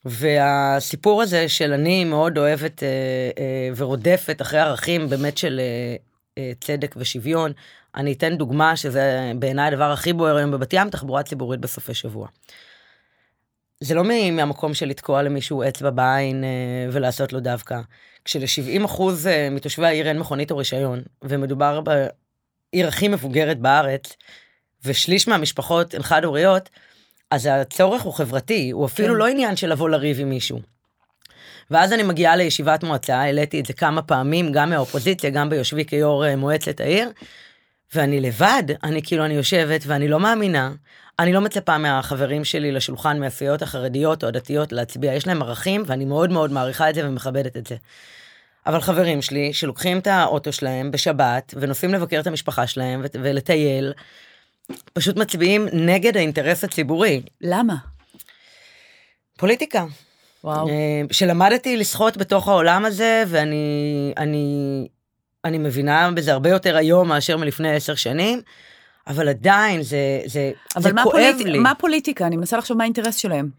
והסיפור 0.05 1.21
הזה 1.21 1.49
של 1.49 1.73
אני 1.73 2.05
מאוד 2.05 2.37
אוהבת 2.37 2.83
אה, 2.83 2.87
אה, 3.37 3.69
ורודפת 3.75 4.41
אחרי 4.41 4.59
ערכים 4.59 5.09
באמת 5.09 5.37
של 5.37 5.61
צדק 6.61 6.95
ושוויון. 6.97 7.51
אני 7.95 8.13
אתן 8.13 8.37
דוגמה 8.37 8.75
שזה 8.75 9.31
בעיניי 9.39 9.67
הדבר 9.67 9.91
הכי 9.91 10.13
בוער 10.13 10.35
היום 10.35 10.51
בבת 10.51 10.73
ים, 10.73 10.89
תחבורה 10.89 11.23
ציבורית 11.23 11.59
בסופי 11.59 11.93
שבוע. 11.93 12.27
זה 13.79 13.95
לא 13.95 14.03
מהמקום 14.31 14.73
של 14.73 14.85
לתקוע 14.85 15.21
למישהו 15.21 15.63
אצבע 15.63 15.89
בעין 15.89 16.43
ולעשות 16.91 17.33
לו 17.33 17.39
דווקא. 17.39 17.79
כשל-70 18.25 18.85
אחוז 18.85 19.27
אה, 19.27 19.49
מתושבי 19.49 19.85
העיר 19.85 20.07
אין 20.07 20.19
מכונית 20.19 20.51
או 20.51 20.57
רישיון, 20.57 21.01
ומדובר 21.21 21.81
בעיר 22.73 22.87
הכי 22.87 23.07
מבוגרת 23.07 23.59
בארץ, 23.59 24.15
ושליש 24.85 25.27
מהמשפחות 25.27 25.93
הן 25.93 26.01
חד-הוריות, 26.01 26.69
אז 27.31 27.49
הצורך 27.51 28.01
הוא 28.01 28.13
חברתי, 28.13 28.71
הוא 28.71 28.85
אפילו 28.85 29.13
כן. 29.13 29.19
לא 29.19 29.27
עניין 29.27 29.55
של 29.55 29.71
לבוא 29.71 29.89
לריב 29.89 30.19
עם 30.19 30.29
מישהו. 30.29 30.59
ואז 31.71 31.93
אני 31.93 32.03
מגיעה 32.03 32.35
לישיבת 32.35 32.83
מועצה, 32.83 33.21
העליתי 33.21 33.59
את 33.59 33.65
זה 33.65 33.73
כמה 33.73 34.01
פעמים, 34.01 34.51
גם 34.51 34.69
מהאופוזיציה, 34.69 35.29
גם 35.29 35.49
ביושבי 35.49 35.85
כיו"ר 35.85 36.25
אה, 36.25 36.35
מועצת 36.35 36.79
העיר, 36.79 37.11
ואני 37.95 38.21
לבד, 38.21 38.63
אני 38.83 39.01
כאילו, 39.03 39.25
אני 39.25 39.33
יושבת 39.33 39.81
ואני 39.85 40.07
לא 40.07 40.19
מאמינה. 40.19 40.71
אני 41.19 41.33
לא 41.33 41.41
מצפה 41.41 41.77
מהחברים 41.77 42.43
שלי 42.45 42.71
לשולחן 42.71 43.19
מהסיעות 43.19 43.61
החרדיות 43.61 44.23
או 44.23 44.27
הדתיות 44.27 44.71
להצביע, 44.71 45.13
יש 45.13 45.27
להם 45.27 45.41
ערכים 45.41 45.83
ואני 45.85 46.05
מאוד 46.05 46.31
מאוד 46.31 46.51
מעריכה 46.51 46.89
את 46.89 46.95
זה 46.95 47.07
ומכבדת 47.07 47.57
את 47.57 47.67
זה. 47.67 47.75
אבל 48.65 48.81
חברים 48.81 49.21
שלי 49.21 49.53
שלוקחים 49.53 49.99
את 49.99 50.07
האוטו 50.07 50.53
שלהם 50.53 50.91
בשבת 50.91 51.53
ונוסעים 51.59 51.93
לבקר 51.93 52.19
את 52.19 52.27
המשפחה 52.27 52.67
שלהם 52.67 53.01
ולטייל, 53.13 53.93
פשוט 54.93 55.17
מצביעים 55.17 55.67
נגד 55.73 56.17
האינטרס 56.17 56.63
הציבורי. 56.63 57.21
למה? 57.41 57.75
פוליטיקה. 59.37 59.85
וואו. 60.43 60.69
אה, 60.69 61.01
שלמדתי 61.11 61.77
לשחות 61.77 62.17
בתוך 62.17 62.47
העולם 62.47 62.85
הזה, 62.85 63.23
ואני 63.27 64.13
אני, 64.17 64.87
אני 65.45 65.57
מבינה 65.57 66.11
בזה 66.11 66.33
הרבה 66.33 66.49
יותר 66.49 66.77
היום 66.77 67.07
מאשר 67.07 67.37
מלפני 67.37 67.75
עשר 67.75 67.95
שנים, 67.95 68.41
אבל 69.07 69.29
עדיין 69.29 69.83
זה, 69.83 70.21
זה, 70.25 70.51
אבל 70.75 70.83
זה 70.83 70.93
מה, 70.93 71.03
כואב 71.03 71.13
פוליט... 71.13 71.47
לי. 71.47 71.59
מה 71.59 71.75
פוליטיקה? 71.75 72.27
אני 72.27 72.37
מנסה 72.37 72.57
לחשוב 72.57 72.77
מה 72.77 72.83
האינטרס 72.83 73.15
שלהם. 73.15 73.49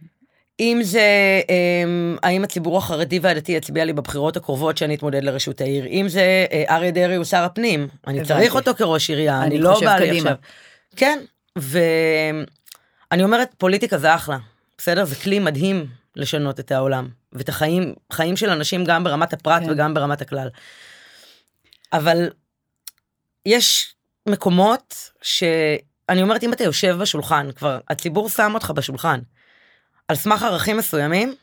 אם 0.60 0.80
זה, 0.82 1.00
אמ, 1.48 2.16
האם 2.22 2.44
הציבור 2.44 2.78
החרדי 2.78 3.18
והדתי 3.18 3.52
יצביע 3.52 3.84
לי 3.84 3.92
בבחירות 3.92 4.36
הקרובות 4.36 4.78
שאני 4.78 4.94
אתמודד 4.94 5.24
לראשות 5.24 5.60
העיר, 5.60 5.86
אם 5.86 6.08
זה 6.08 6.46
אה, 6.52 6.64
אריה 6.68 6.90
דרעי 6.90 7.16
הוא 7.16 7.24
שר 7.24 7.42
הפנים, 7.42 7.88
אני 8.06 8.20
הבנתי. 8.20 8.34
צריך 8.34 8.54
אותו 8.54 8.74
כראש 8.74 9.10
עירייה, 9.10 9.42
אני 9.42 9.46
אני 9.46 9.58
לא 9.58 9.80
באה 9.80 10.00
לי. 10.00 10.18
עכשיו. 10.18 10.34
כן, 10.96 11.18
ואני 11.56 13.22
אומרת, 13.22 13.54
פוליטיקה 13.58 13.98
זה 13.98 14.14
אחלה, 14.14 14.38
בסדר? 14.78 15.04
זה 15.04 15.16
כלי 15.16 15.38
מדהים 15.38 15.86
לשנות 16.16 16.60
את 16.60 16.72
העולם, 16.72 17.08
ואת 17.32 17.48
החיים, 17.48 17.94
חיים 18.12 18.36
של 18.36 18.50
אנשים 18.50 18.84
גם 18.84 19.04
ברמת 19.04 19.32
הפרט 19.32 19.62
כן. 19.62 19.70
וגם 19.70 19.94
ברמת 19.94 20.20
הכלל. 20.20 20.48
אבל 21.92 22.30
יש 23.46 23.94
מקומות 24.28 25.10
שאני 25.22 26.22
אומרת, 26.22 26.44
אם 26.44 26.52
אתה 26.52 26.64
יושב 26.64 26.96
בשולחן, 27.00 27.52
כבר 27.56 27.78
הציבור 27.88 28.28
שם 28.28 28.52
אותך 28.54 28.70
בשולחן, 28.70 29.20
על 30.10 30.16
סמך 30.16 30.42
ערכים 30.42 30.76
מסוימים, 30.76 31.34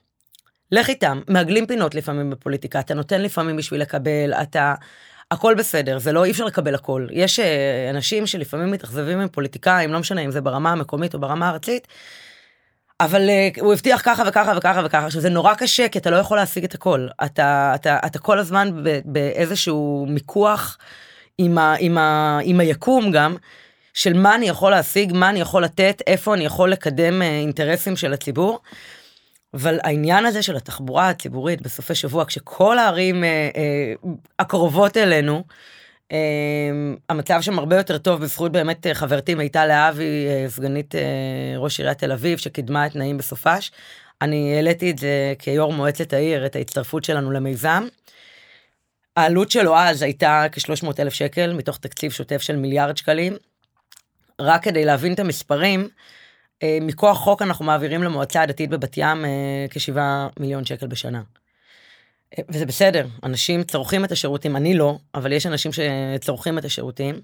לך 0.71 0.89
איתם, 0.89 1.21
מעגלים 1.27 1.67
פינות 1.67 1.95
לפעמים 1.95 2.29
בפוליטיקה, 2.29 2.79
אתה 2.79 2.93
נותן 2.93 3.21
לפעמים 3.21 3.57
בשביל 3.57 3.81
לקבל, 3.81 4.33
אתה... 4.41 4.75
הכל 5.31 5.55
בסדר, 5.55 5.99
זה 5.99 6.11
לא, 6.11 6.25
אי 6.25 6.31
אפשר 6.31 6.45
לקבל 6.45 6.75
הכל. 6.75 7.07
יש 7.11 7.39
אה, 7.39 7.89
אנשים 7.89 8.27
שלפעמים 8.27 8.71
מתאכזבים 8.71 9.19
עם 9.19 9.27
פוליטיקאים, 9.27 9.93
לא 9.93 9.99
משנה 9.99 10.21
אם 10.21 10.31
זה 10.31 10.41
ברמה 10.41 10.71
המקומית 10.71 11.13
או 11.13 11.19
ברמה 11.19 11.47
הארצית, 11.47 11.87
אבל 12.99 13.29
אה, 13.29 13.49
הוא 13.59 13.73
הבטיח 13.73 14.01
ככה 14.05 14.23
וככה 14.27 14.53
וככה 14.57 14.81
וככה, 14.85 15.05
עכשיו 15.05 15.21
זה 15.21 15.29
נורא 15.29 15.53
קשה, 15.53 15.89
כי 15.89 15.99
אתה 15.99 16.09
לא 16.09 16.15
יכול 16.15 16.37
להשיג 16.37 16.63
את 16.63 16.73
הכל. 16.73 17.07
אתה, 17.25 17.71
אתה, 17.75 17.99
אתה 18.05 18.19
כל 18.19 18.39
הזמן 18.39 18.83
באיזשהו 19.05 20.05
מיקוח 20.09 20.77
עם, 21.37 21.57
ה, 21.57 21.75
עם, 21.79 21.97
ה, 21.97 22.39
עם 22.43 22.59
היקום 22.59 23.11
גם, 23.11 23.35
של 23.97 24.13
מה 24.13 24.35
אני 24.35 24.49
יכול 24.49 24.71
להשיג, 24.71 25.13
מה 25.13 25.29
אני 25.29 25.39
יכול 25.39 25.63
לתת, 25.63 26.01
איפה 26.07 26.33
אני 26.33 26.45
יכול 26.45 26.71
לקדם 26.71 27.21
אה, 27.21 27.39
אינטרסים 27.39 27.95
של 27.95 28.13
הציבור. 28.13 28.59
אבל 29.53 29.79
העניין 29.83 30.25
הזה 30.25 30.43
של 30.43 30.55
התחבורה 30.55 31.09
הציבורית 31.09 31.61
בסופי 31.61 31.95
שבוע, 31.95 32.25
כשכל 32.25 32.79
הערים 32.79 33.23
אה, 33.23 33.29
אה, 33.55 33.93
הקרובות 34.39 34.97
אלינו, 34.97 35.43
אה, 36.11 36.17
המצב 37.09 37.41
שם 37.41 37.59
הרבה 37.59 37.77
יותר 37.77 37.97
טוב 37.97 38.21
בזכות 38.21 38.51
באמת 38.51 38.87
אה, 38.87 38.93
חברתי 38.93 39.35
מיטל 39.35 39.65
להבי, 39.65 40.27
אה, 40.27 40.49
סגנית 40.49 40.95
אה, 40.95 41.01
ראש 41.57 41.79
עיריית 41.79 41.97
תל 41.97 42.11
אביב, 42.11 42.37
שקידמה 42.37 42.85
את 42.85 42.95
נעים 42.95 43.17
בסופש. 43.17 43.71
אני 44.21 44.55
העליתי 44.55 44.91
את 44.91 44.97
זה 44.97 45.33
כיו"ר 45.39 45.73
מועצת 45.73 46.13
העיר, 46.13 46.45
את 46.45 46.55
ההצטרפות 46.55 47.03
שלנו 47.03 47.31
למיזם. 47.31 47.87
העלות 49.15 49.51
שלו 49.51 49.77
אז 49.77 50.01
הייתה 50.01 50.45
כ-300 50.51 50.87
אלף 50.99 51.13
שקל, 51.13 51.53
מתוך 51.53 51.77
תקציב 51.77 52.11
שוטף 52.11 52.41
של 52.41 52.55
מיליארד 52.55 52.97
שקלים. 52.97 53.37
רק 54.41 54.63
כדי 54.63 54.85
להבין 54.85 55.13
את 55.13 55.19
המספרים, 55.19 55.89
אה, 56.63 56.77
מכוח 56.81 57.17
חוק 57.17 57.41
אנחנו 57.41 57.65
מעבירים 57.65 58.03
למועצה 58.03 58.41
הדתית 58.41 58.69
בבת 58.69 58.97
ים 58.97 59.25
אה, 59.25 59.65
כשבעה 59.69 60.27
מיליון 60.39 60.65
שקל 60.65 60.87
בשנה. 60.87 61.21
אה, 62.37 62.43
וזה 62.49 62.65
בסדר, 62.65 63.07
אנשים 63.23 63.63
צורכים 63.63 64.05
את 64.05 64.11
השירותים, 64.11 64.55
אני 64.55 64.73
לא, 64.73 64.97
אבל 65.15 65.31
יש 65.31 65.45
אנשים 65.45 65.71
שצורכים 65.71 66.57
את 66.57 66.65
השירותים, 66.65 67.21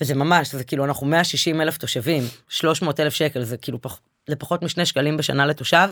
וזה 0.00 0.14
ממש, 0.14 0.54
זה 0.54 0.64
כאילו 0.64 0.84
אנחנו 0.84 1.06
160 1.06 1.60
אלף 1.60 1.78
תושבים, 1.78 2.22
300 2.48 3.00
אלף 3.00 3.14
שקל, 3.14 3.42
זה 3.42 3.56
כאילו 3.56 3.82
פח, 3.82 4.00
זה 4.30 4.36
פחות 4.36 4.62
משני 4.62 4.86
שקלים 4.86 5.16
בשנה 5.16 5.46
לתושב, 5.46 5.88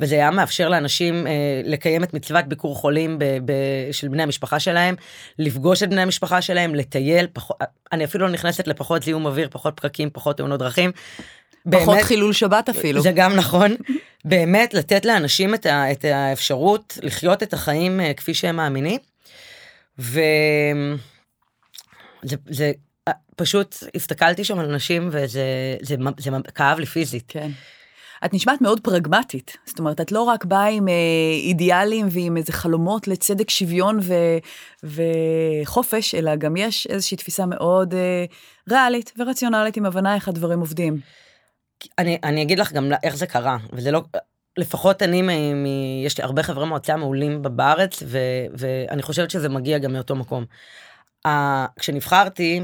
וזה 0.00 0.14
היה 0.14 0.30
מאפשר 0.30 0.68
לאנשים 0.68 1.26
אה, 1.26 1.32
לקיים 1.64 2.04
את 2.04 2.14
מצוות 2.14 2.44
ביקור 2.44 2.74
חולים 2.76 3.18
ב, 3.18 3.24
ב, 3.44 3.52
של 3.92 4.08
בני 4.08 4.22
המשפחה 4.22 4.60
שלהם, 4.60 4.94
לפגוש 5.38 5.82
את 5.82 5.90
בני 5.90 6.00
המשפחה 6.02 6.42
שלהם, 6.42 6.74
לטייל, 6.74 7.26
פחות, 7.32 7.56
אני 7.92 8.04
אפילו 8.04 8.26
לא 8.26 8.32
נכנסת 8.32 8.66
לפחות 8.68 9.02
זיהום 9.02 9.26
אוויר, 9.26 9.48
פחות 9.50 9.74
פקקים, 9.76 10.10
פחות 10.12 10.36
תאונות 10.36 10.58
דרכים. 10.60 10.92
פחות 11.70 11.86
באמת- 11.86 12.04
חילול 12.04 12.32
שבת 12.32 12.68
אפילו. 12.68 13.02
זה 13.02 13.12
גם 13.12 13.36
נכון. 13.36 13.76
באמת 14.24 14.74
לתת 14.74 15.04
לאנשים 15.04 15.54
את, 15.54 15.66
ה, 15.66 15.92
את 15.92 16.04
האפשרות 16.04 16.98
לחיות 17.02 17.42
את 17.42 17.52
החיים 17.52 18.00
אה, 18.00 18.14
כפי 18.14 18.34
שהם 18.34 18.56
מאמינים. 18.56 18.98
וזה 19.98 20.22
זה, 22.48 22.72
אה, 23.08 23.12
פשוט 23.36 23.76
הסתכלתי 23.94 24.44
שם 24.44 24.58
על 24.58 24.70
אנשים 24.70 25.08
וזה 25.12 25.26
זה, 25.82 25.96
זה, 25.96 25.96
זה 26.18 26.30
כאב 26.54 26.78
לי 26.78 26.86
פיזית. 26.86 27.24
כן. 27.28 27.50
את 28.24 28.34
נשמעת 28.34 28.60
מאוד 28.60 28.80
פרגמטית, 28.80 29.56
זאת 29.66 29.78
אומרת, 29.78 30.00
את 30.00 30.12
לא 30.12 30.22
רק 30.22 30.44
באה 30.44 30.66
עם 30.66 30.88
אה, 30.88 30.94
אידיאלים 31.42 32.08
ועם 32.10 32.36
איזה 32.36 32.52
חלומות 32.52 33.08
לצדק, 33.08 33.50
שוויון 33.50 33.98
ו, 34.02 34.14
וחופש, 35.62 36.14
אלא 36.14 36.36
גם 36.36 36.56
יש 36.56 36.86
איזושהי 36.86 37.16
תפיסה 37.16 37.46
מאוד 37.46 37.94
אה, 37.94 38.24
ריאלית 38.70 39.12
ורציונלית 39.18 39.76
עם 39.76 39.86
הבנה 39.86 40.14
איך 40.14 40.28
הדברים 40.28 40.60
עובדים. 40.60 41.00
אני, 41.98 42.18
אני 42.24 42.42
אגיד 42.42 42.58
לך 42.58 42.72
גם 42.72 42.92
איך 43.02 43.16
זה 43.16 43.26
קרה, 43.26 43.56
וזה 43.72 43.90
לא, 43.90 44.02
לפחות 44.56 45.02
אני, 45.02 45.22
מ, 45.22 45.28
מ, 45.62 45.66
יש 46.06 46.18
לי 46.18 46.24
הרבה 46.24 46.42
חברי 46.42 46.66
מועצה 46.66 46.96
מעולים 46.96 47.42
בארץ, 47.42 48.02
ו, 48.06 48.18
ואני 48.52 49.02
חושבת 49.02 49.30
שזה 49.30 49.48
מגיע 49.48 49.78
גם 49.78 49.92
מאותו 49.92 50.16
מקום. 50.16 50.44
Uh, 51.26 51.30
כשנבחרתי, 51.78 52.60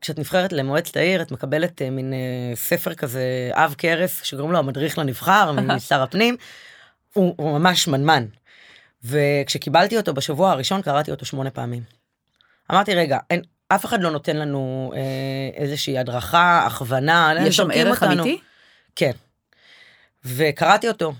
כשאת 0.00 0.18
נבחרת 0.18 0.52
למועצת 0.52 0.96
העיר, 0.96 1.22
את 1.22 1.30
מקבלת 1.30 1.80
uh, 1.80 1.90
מין 1.90 2.12
uh, 2.12 2.56
ספר 2.56 2.94
כזה 2.94 3.50
עב 3.52 3.74
כרס, 3.78 4.22
שקוראים 4.22 4.52
לו 4.52 4.58
המדריך 4.58 4.98
לנבחר, 4.98 5.52
משר 5.76 6.02
הפנים, 6.02 6.36
הוא, 7.12 7.34
הוא 7.36 7.58
ממש 7.58 7.88
מנמן. 7.88 8.26
וכשקיבלתי 9.04 9.96
אותו 9.96 10.14
בשבוע 10.14 10.50
הראשון, 10.50 10.82
קראתי 10.82 11.10
אותו 11.10 11.26
שמונה 11.26 11.50
פעמים. 11.50 11.82
אמרתי, 12.72 12.94
רגע, 12.94 13.18
אין, 13.30 13.42
אף 13.68 13.84
אחד 13.84 14.02
לא 14.02 14.10
נותן 14.10 14.36
לנו 14.36 14.92
אה, 14.96 15.62
איזושהי 15.62 15.98
הדרכה, 15.98 16.66
הכוונה, 16.66 17.32
יש 17.46 17.56
שם 17.56 17.68
ערך 17.74 18.02
אותנו. 18.02 18.22
אמיתי? 18.22 18.40
כן. 18.96 19.10
וקראתי 20.24 20.88
אותו, 20.88 21.12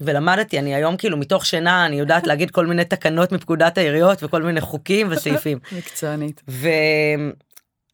ולמדתי, 0.00 0.58
אני 0.58 0.74
היום 0.74 0.96
כאילו 0.96 1.16
מתוך 1.16 1.46
שינה, 1.46 1.86
אני 1.86 1.98
יודעת 1.98 2.26
להגיד 2.28 2.50
כל 2.50 2.66
מיני 2.66 2.84
תקנות 2.84 3.32
מפקודת 3.32 3.78
העיריות 3.78 4.22
וכל 4.22 4.42
מיני 4.42 4.60
חוקים 4.60 5.06
וסעיפים. 5.10 5.58
מקצוענית. 5.72 6.42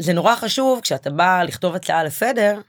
וזה 0.00 0.12
נורא 0.12 0.36
חשוב 0.36 0.80
כשאתה 0.80 1.10
בא 1.10 1.42
לכתוב 1.42 1.74
הצעה 1.74 2.04
לסדר, 2.04 2.60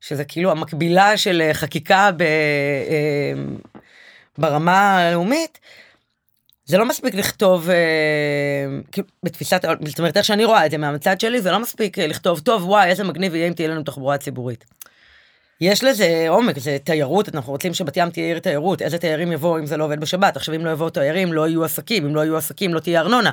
שזה 0.00 0.24
כאילו 0.24 0.50
המקבילה 0.50 1.16
של 1.16 1.42
אה, 1.42 1.54
חקיקה 1.54 2.10
ב... 2.16 2.22
אה, 2.22 3.32
ברמה 4.38 4.98
הלאומית, 4.98 5.58
זה 6.64 6.78
לא 6.78 6.84
מספיק 6.84 7.14
לכתוב, 7.14 7.70
אה, 7.70 7.76
כאילו, 8.92 9.06
בתפיסת, 9.22 9.64
זאת 9.84 9.98
אומרת, 9.98 10.16
איך 10.16 10.24
שאני 10.24 10.44
רואה 10.44 10.66
את 10.66 10.70
זה 10.70 10.78
מהמצד 10.78 11.20
שלי, 11.20 11.40
זה 11.40 11.50
לא 11.50 11.58
מספיק 11.58 11.98
לכתוב, 11.98 12.40
טוב, 12.40 12.64
וואי, 12.64 12.88
איזה 12.88 13.04
מגניב 13.04 13.34
יהיה 13.34 13.48
אם 13.48 13.52
תהיה 13.52 13.68
לנו 13.68 13.82
תחבורה 13.82 14.18
ציבורית. 14.18 14.64
יש 15.60 15.84
לזה 15.84 16.26
עומק, 16.28 16.58
זה 16.58 16.76
תיירות, 16.84 17.34
אנחנו 17.34 17.52
רוצים 17.52 17.74
שבת 17.74 17.96
ים 17.96 18.10
תהיה 18.10 18.26
עיר 18.26 18.38
תיירות, 18.38 18.82
איזה 18.82 18.98
תיירים 18.98 19.32
יבואו 19.32 19.58
אם 19.58 19.66
זה 19.66 19.76
לא 19.76 19.84
עובד 19.84 20.00
בשבת, 20.00 20.36
עכשיו 20.36 20.54
אם 20.54 20.64
לא 20.64 20.70
יבואו 20.70 20.90
תיירים, 20.90 21.32
לא 21.32 21.48
יהיו 21.48 21.64
עסקים, 21.64 22.06
אם 22.06 22.14
לא 22.14 22.20
יהיו 22.20 22.36
עסקים, 22.36 22.74
לא 22.74 22.80
תהיה 22.80 23.00
ארנונה. 23.00 23.30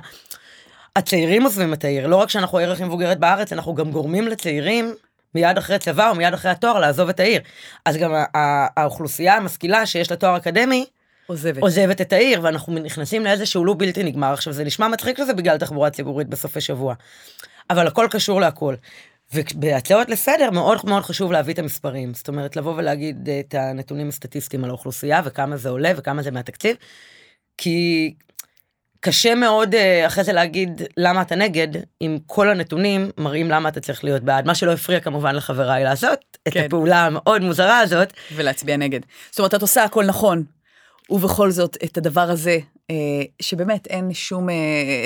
הצעירים 0.97 1.43
עוזבים 1.43 1.73
את 1.73 1.83
העיר, 1.83 2.07
לא 2.07 2.15
רק 2.15 2.29
שאנחנו 2.29 2.57
העיר 2.57 2.71
הכי 2.71 2.83
מבוגרת 2.83 3.19
בארץ, 3.19 3.53
אנחנו 3.53 3.75
גם 3.75 3.91
גורמים 3.91 4.27
לצעירים 4.27 4.95
מיד 5.35 5.57
אחרי 5.57 5.79
צבא 5.79 6.09
או 6.09 6.15
מיד 6.15 6.33
אחרי 6.33 6.51
התואר 6.51 6.79
לעזוב 6.79 7.09
את 7.09 7.19
העיר. 7.19 7.41
אז 7.85 7.97
גם 7.97 8.11
האוכלוסייה 8.33 9.35
המשכילה 9.35 9.85
שיש 9.85 10.11
לה 10.11 10.17
תואר 10.17 10.37
אקדמי, 10.37 10.85
עוזבת. 11.27 11.61
עוזבת 11.61 12.01
את 12.01 12.13
העיר 12.13 12.39
ואנחנו 12.43 12.73
נכנסים 12.73 13.23
לאיזשהו 13.23 13.65
לופ 13.65 13.77
בלתי 13.77 14.03
נגמר 14.03 14.33
עכשיו 14.33 14.53
זה 14.53 14.63
נשמע 14.63 14.87
מצחיק 14.87 15.17
שזה 15.17 15.33
בגלל 15.33 15.57
תחבורה 15.57 15.89
ציבורית 15.89 16.27
בסופי 16.27 16.61
שבוע. 16.61 16.93
אבל 17.69 17.87
הכל 17.87 18.07
קשור 18.11 18.41
להכל. 18.41 18.75
ובהצעות 19.33 20.09
לסדר 20.09 20.51
מאוד 20.51 20.79
מאוד 20.83 21.03
חשוב 21.03 21.31
להביא 21.31 21.53
את 21.53 21.59
המספרים 21.59 22.13
זאת 22.13 22.27
אומרת 22.27 22.55
לבוא 22.55 22.73
ולהגיד 22.77 23.29
את 23.39 23.53
הנתונים 23.53 24.09
הסטטיסטיים 24.09 24.63
על 24.63 24.69
האוכלוסייה 24.69 25.21
וכמה 25.25 25.57
זה 25.57 25.69
עולה 25.69 25.91
וכמה 25.95 26.23
זה 26.23 26.31
מהתקציב. 26.31 26.75
כי 27.57 28.13
קשה 28.99 29.35
מאוד 29.35 29.75
אה, 29.75 30.07
אחרי 30.07 30.23
זה 30.23 30.33
להגיד 30.33 30.81
למה 30.97 31.21
אתה 31.21 31.35
נגד 31.35 31.67
אם 32.01 32.17
כל 32.25 32.49
הנתונים 32.49 33.09
מראים 33.17 33.51
למה 33.51 33.69
אתה 33.69 33.79
צריך 33.79 34.03
להיות 34.03 34.23
בעד 34.23 34.45
מה 34.45 34.55
שלא 34.55 34.73
הפריע 34.73 34.99
כמובן 34.99 35.35
לחבריי 35.35 35.83
לעשות 35.83 36.19
את 36.47 36.53
כן. 36.53 36.65
הפעולה 36.65 37.05
המאוד 37.05 37.41
מוזרה 37.41 37.79
הזאת 37.79 38.13
ולהצביע 38.35 38.77
נגד. 38.77 38.99
זאת 39.31 39.39
אומרת, 39.39 39.53
את 39.53 39.61
עושה 39.61 39.83
הכל 39.83 40.05
נכון, 40.05 40.43
ובכל 41.09 41.51
זאת, 41.51 41.77
את 41.83 41.97
הדבר 41.97 42.21
הזה, 42.21 42.57
אה, 42.89 42.95
שבאמת 43.41 43.87
אין 43.87 44.13
שום 44.13 44.49
אה, 44.49 44.55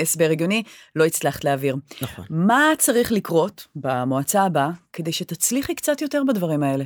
הסבר 0.02 0.30
הגיוני, 0.30 0.62
לא 0.96 1.04
הצלחת 1.04 1.44
להעביר. 1.44 1.76
נכון. 2.02 2.24
מה 2.30 2.62
צריך 2.78 3.12
לקרות 3.12 3.66
במועצה 3.76 4.42
הבאה, 4.42 4.70
כדי 4.92 5.12
שתצליחי 5.12 5.74
קצת 5.74 6.02
יותר 6.02 6.22
בדברים 6.28 6.62
האלה? 6.62 6.84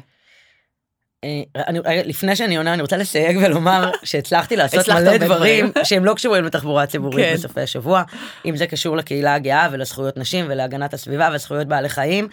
אה, 1.56 1.62
אני, 1.66 1.78
רגע, 1.84 2.02
לפני 2.04 2.36
שאני 2.36 2.56
עונה 2.56 2.74
אני 2.74 2.82
רוצה 2.82 2.96
לסייג 2.96 3.38
ולומר 3.42 3.90
שהצלחתי 4.04 4.56
לעשות 4.56 4.88
מלא 4.88 5.16
דברים. 5.16 5.72
שהם 5.84 6.04
לא 6.04 6.14
קשורים 6.14 6.44
לתחבורה 6.44 6.86
ציבורית 6.86 7.26
כן. 7.26 7.34
בסופי 7.34 7.60
השבוע 7.60 8.02
אם 8.46 8.56
זה 8.56 8.66
קשור 8.66 8.96
לקהילה 8.96 9.34
הגאה 9.34 9.68
ולזכויות 9.72 10.16
נשים 10.16 10.44
ולהגנת 10.48 10.94
הסביבה 10.94 11.28
וזכויות 11.34 11.66
בעלי 11.66 11.88
חיים. 11.88 12.28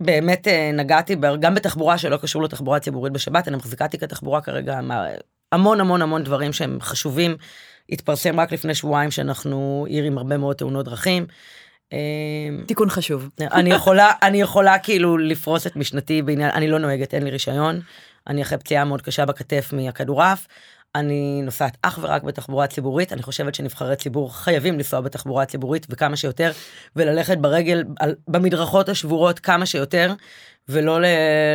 באמת 0.00 0.48
אה, 0.48 0.70
נגעתי 0.72 1.16
גם 1.40 1.54
בתחבורה 1.54 1.98
שלא 1.98 2.16
קשור 2.16 2.42
לתחבורה 2.42 2.80
ציבורית 2.80 3.12
בשבת, 3.12 3.48
אני 3.48 3.56
מחזיקה 3.56 3.88
תיק 3.88 4.02
התחבורה 4.02 4.40
כרגע, 4.40 4.80
המון 5.52 5.80
המון 5.80 6.02
המון 6.02 6.24
דברים 6.24 6.52
שהם 6.52 6.78
חשובים. 6.80 7.36
התפרסם 7.90 8.40
רק 8.40 8.52
לפני 8.52 8.74
שבועיים 8.74 9.10
שאנחנו 9.10 9.86
עיר 9.88 10.04
עם 10.04 10.18
הרבה 10.18 10.36
מאוד 10.36 10.56
תאונות 10.56 10.84
דרכים. 10.84 11.26
אה, 11.92 11.98
תיקון 12.66 12.90
חשוב. 12.90 13.28
אני 13.40 13.70
יכולה, 13.70 14.12
אני 14.22 14.40
יכולה 14.40 14.78
כאילו 14.78 15.18
לפרוס 15.18 15.66
את 15.66 15.76
משנתי 15.76 16.22
בעניין, 16.22 16.50
אני 16.50 16.68
לא 16.68 16.78
נוהגת, 16.78 17.14
אין 17.14 17.22
לי 17.22 17.30
רישיון. 17.30 17.80
אני 18.26 18.42
אחרי 18.42 18.58
פציעה 18.58 18.84
מאוד 18.84 19.02
קשה 19.02 19.24
בכתף 19.24 19.70
מהכדורעף. 19.72 20.46
אני 20.94 21.42
נוסעת 21.42 21.76
אך 21.82 21.98
ורק 22.02 22.22
בתחבורה 22.22 22.66
ציבורית, 22.66 23.12
אני 23.12 23.22
חושבת 23.22 23.54
שנבחרי 23.54 23.96
ציבור 23.96 24.36
חייבים 24.36 24.74
לנסוע 24.74 25.00
בתחבורה 25.00 25.44
ציבורית 25.44 25.86
וכמה 25.90 26.16
שיותר, 26.16 26.52
וללכת 26.96 27.38
ברגל 27.38 27.84
על, 28.00 28.14
במדרכות 28.28 28.88
השבורות 28.88 29.38
כמה 29.38 29.66
שיותר, 29.66 30.12
ולא 30.68 31.00
ל- 31.00 31.06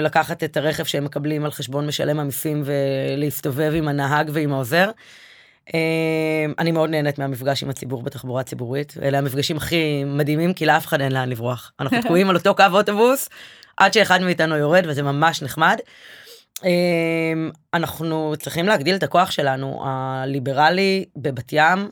לקחת 0.01 0.43
את 0.43 0.57
הרכב 0.57 0.83
שהם 0.83 1.05
מקבלים 1.05 1.45
על 1.45 1.51
חשבון 1.51 1.87
משלם 1.87 2.19
המיסים 2.19 2.63
ולהסתובב 2.65 3.71
עם 3.75 3.87
הנהג 3.87 4.29
ועם 4.33 4.53
העוזר. 4.53 4.89
אה, 5.73 6.45
אני 6.59 6.71
מאוד 6.71 6.89
נהנית 6.89 7.19
מהמפגש 7.19 7.63
עם 7.63 7.69
הציבור 7.69 8.03
בתחבורה 8.03 8.43
ציבורית, 8.43 8.93
אלה 9.01 9.17
המפגשים 9.17 9.57
הכי 9.57 10.03
מדהימים, 10.03 10.53
כי 10.53 10.65
לאף 10.65 10.85
אחד 10.85 11.01
אין 11.01 11.11
לאן 11.11 11.29
לברוח. 11.29 11.71
אנחנו 11.79 12.01
תקועים 12.03 12.29
על 12.29 12.35
אותו 12.35 12.55
קו 12.55 12.63
אוטובוס, 12.71 13.29
עד 13.77 13.93
שאחד 13.93 14.21
מאיתנו 14.21 14.55
יורד, 14.55 14.83
וזה 14.87 15.03
ממש 15.03 15.41
נחמד. 15.41 15.77
אמ, 16.63 17.51
אנחנו 17.73 18.33
צריכים 18.39 18.65
להגדיל 18.65 18.95
את 18.95 19.03
הכוח 19.03 19.31
שלנו 19.31 19.81
הליברלי 19.85 21.05
בבת 21.15 21.53
ים 21.53 21.89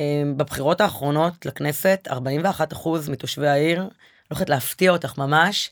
אמ, 0.00 0.34
בבחירות 0.36 0.80
האחרונות 0.80 1.46
לכנסת 1.46 2.08
41 2.10 2.72
אחוז 2.72 3.08
מתושבי 3.08 3.48
העיר 3.48 3.80
אני 3.80 3.88
הולכת 4.30 4.48
להפתיע 4.50 4.92
אותך 4.92 5.18
ממש 5.18 5.70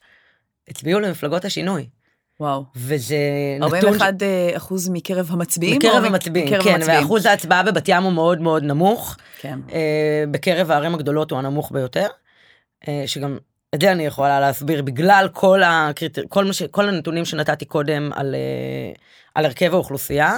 הצביעו 0.69 1.01
למפלגות 1.01 1.45
השינוי 1.45 1.89
וואו. 2.41 2.65
וזה 2.77 3.17
נתון 3.61 3.75
41 3.75 4.23
אה, 4.23 4.57
אחוז 4.57 4.89
מקרב 4.89 5.29
המצביעים? 5.31 5.79
בקרב 5.79 6.03
או 6.03 6.07
המצביעים 6.07 6.47
מקרב 6.47 6.63
כן 6.63 6.75
המצביעים? 6.75 7.03
ואחוז 7.03 7.27
ההצבעה 7.27 7.63
בבת 7.63 7.89
ים 7.89 8.03
הוא 8.03 8.13
מאוד 8.13 8.41
מאוד 8.41 8.63
נמוך 8.63 9.17
כן. 9.39 9.59
אה, 9.73 10.25
בקרב 10.31 10.71
הערים 10.71 10.95
הגדולות 10.95 11.31
הוא 11.31 11.39
הנמוך 11.39 11.73
ביותר 11.73 12.07
אה, 12.89 13.03
שגם 13.07 13.39
את 13.75 13.81
זה 13.81 13.93
אני 13.93 14.07
יכולה 14.07 14.41
להסביר 14.41 14.83
בגלל 14.83 15.29
כל 15.33 15.63
הקריטר... 15.65 16.23
כל, 16.29 16.45
מה 16.45 16.53
ש... 16.53 16.63
כל 16.63 16.89
הנתונים 16.89 17.25
שנתתי 17.25 17.65
קודם 17.65 18.11
על, 18.15 18.35
אה, 18.35 18.93
על 19.35 19.45
הרכב 19.45 19.75
האוכלוסייה 19.75 20.37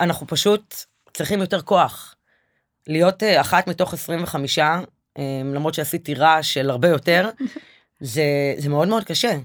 ואנחנו 0.00 0.26
פשוט 0.26 0.74
צריכים 1.14 1.40
יותר 1.40 1.60
כוח. 1.60 2.14
להיות 2.86 3.22
אה, 3.22 3.40
אחת 3.40 3.66
מתוך 3.66 3.94
25 3.94 4.58
אה, 4.58 4.82
למרות 5.54 5.74
שעשיתי 5.74 6.14
רעש 6.14 6.54
של 6.54 6.70
הרבה 6.70 6.88
יותר 6.88 7.30
זה, 8.00 8.54
זה 8.58 8.68
מאוד 8.68 8.88
מאוד 8.88 9.04
קשה. 9.04 9.36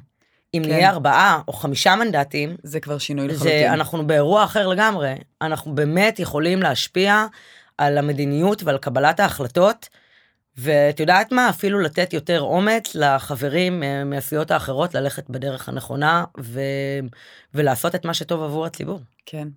אם 0.53 0.61
כן. 0.63 0.69
נהיה 0.69 0.89
ארבעה 0.89 1.41
או 1.47 1.53
חמישה 1.53 1.95
מנדטים 1.95 2.57
זה 2.63 2.79
כבר 2.79 2.97
שינוי 2.97 3.27
זה 3.27 3.33
לחלוטין. 3.33 3.71
אנחנו 3.71 4.07
באירוע 4.07 4.43
אחר 4.43 4.67
לגמרי 4.67 5.13
אנחנו 5.41 5.75
באמת 5.75 6.19
יכולים 6.19 6.61
להשפיע 6.61 7.25
על 7.77 7.97
המדיניות 7.97 8.63
ועל 8.63 8.77
קבלת 8.77 9.19
ההחלטות. 9.19 9.89
ואת 10.57 10.99
יודעת 10.99 11.31
מה 11.31 11.49
אפילו 11.49 11.79
לתת 11.79 12.13
יותר 12.13 12.41
אומץ 12.41 12.95
לחברים 12.95 13.83
אה, 13.83 14.03
מהסיעות 14.03 14.51
האחרות 14.51 14.93
ללכת 14.93 15.29
בדרך 15.29 15.69
הנכונה 15.69 16.23
ו... 16.39 16.61
ולעשות 17.53 17.95
את 17.95 18.05
מה 18.05 18.13
שטוב 18.13 18.43
עבור 18.43 18.65
הציבור. 18.65 18.99
כן. 19.25 19.47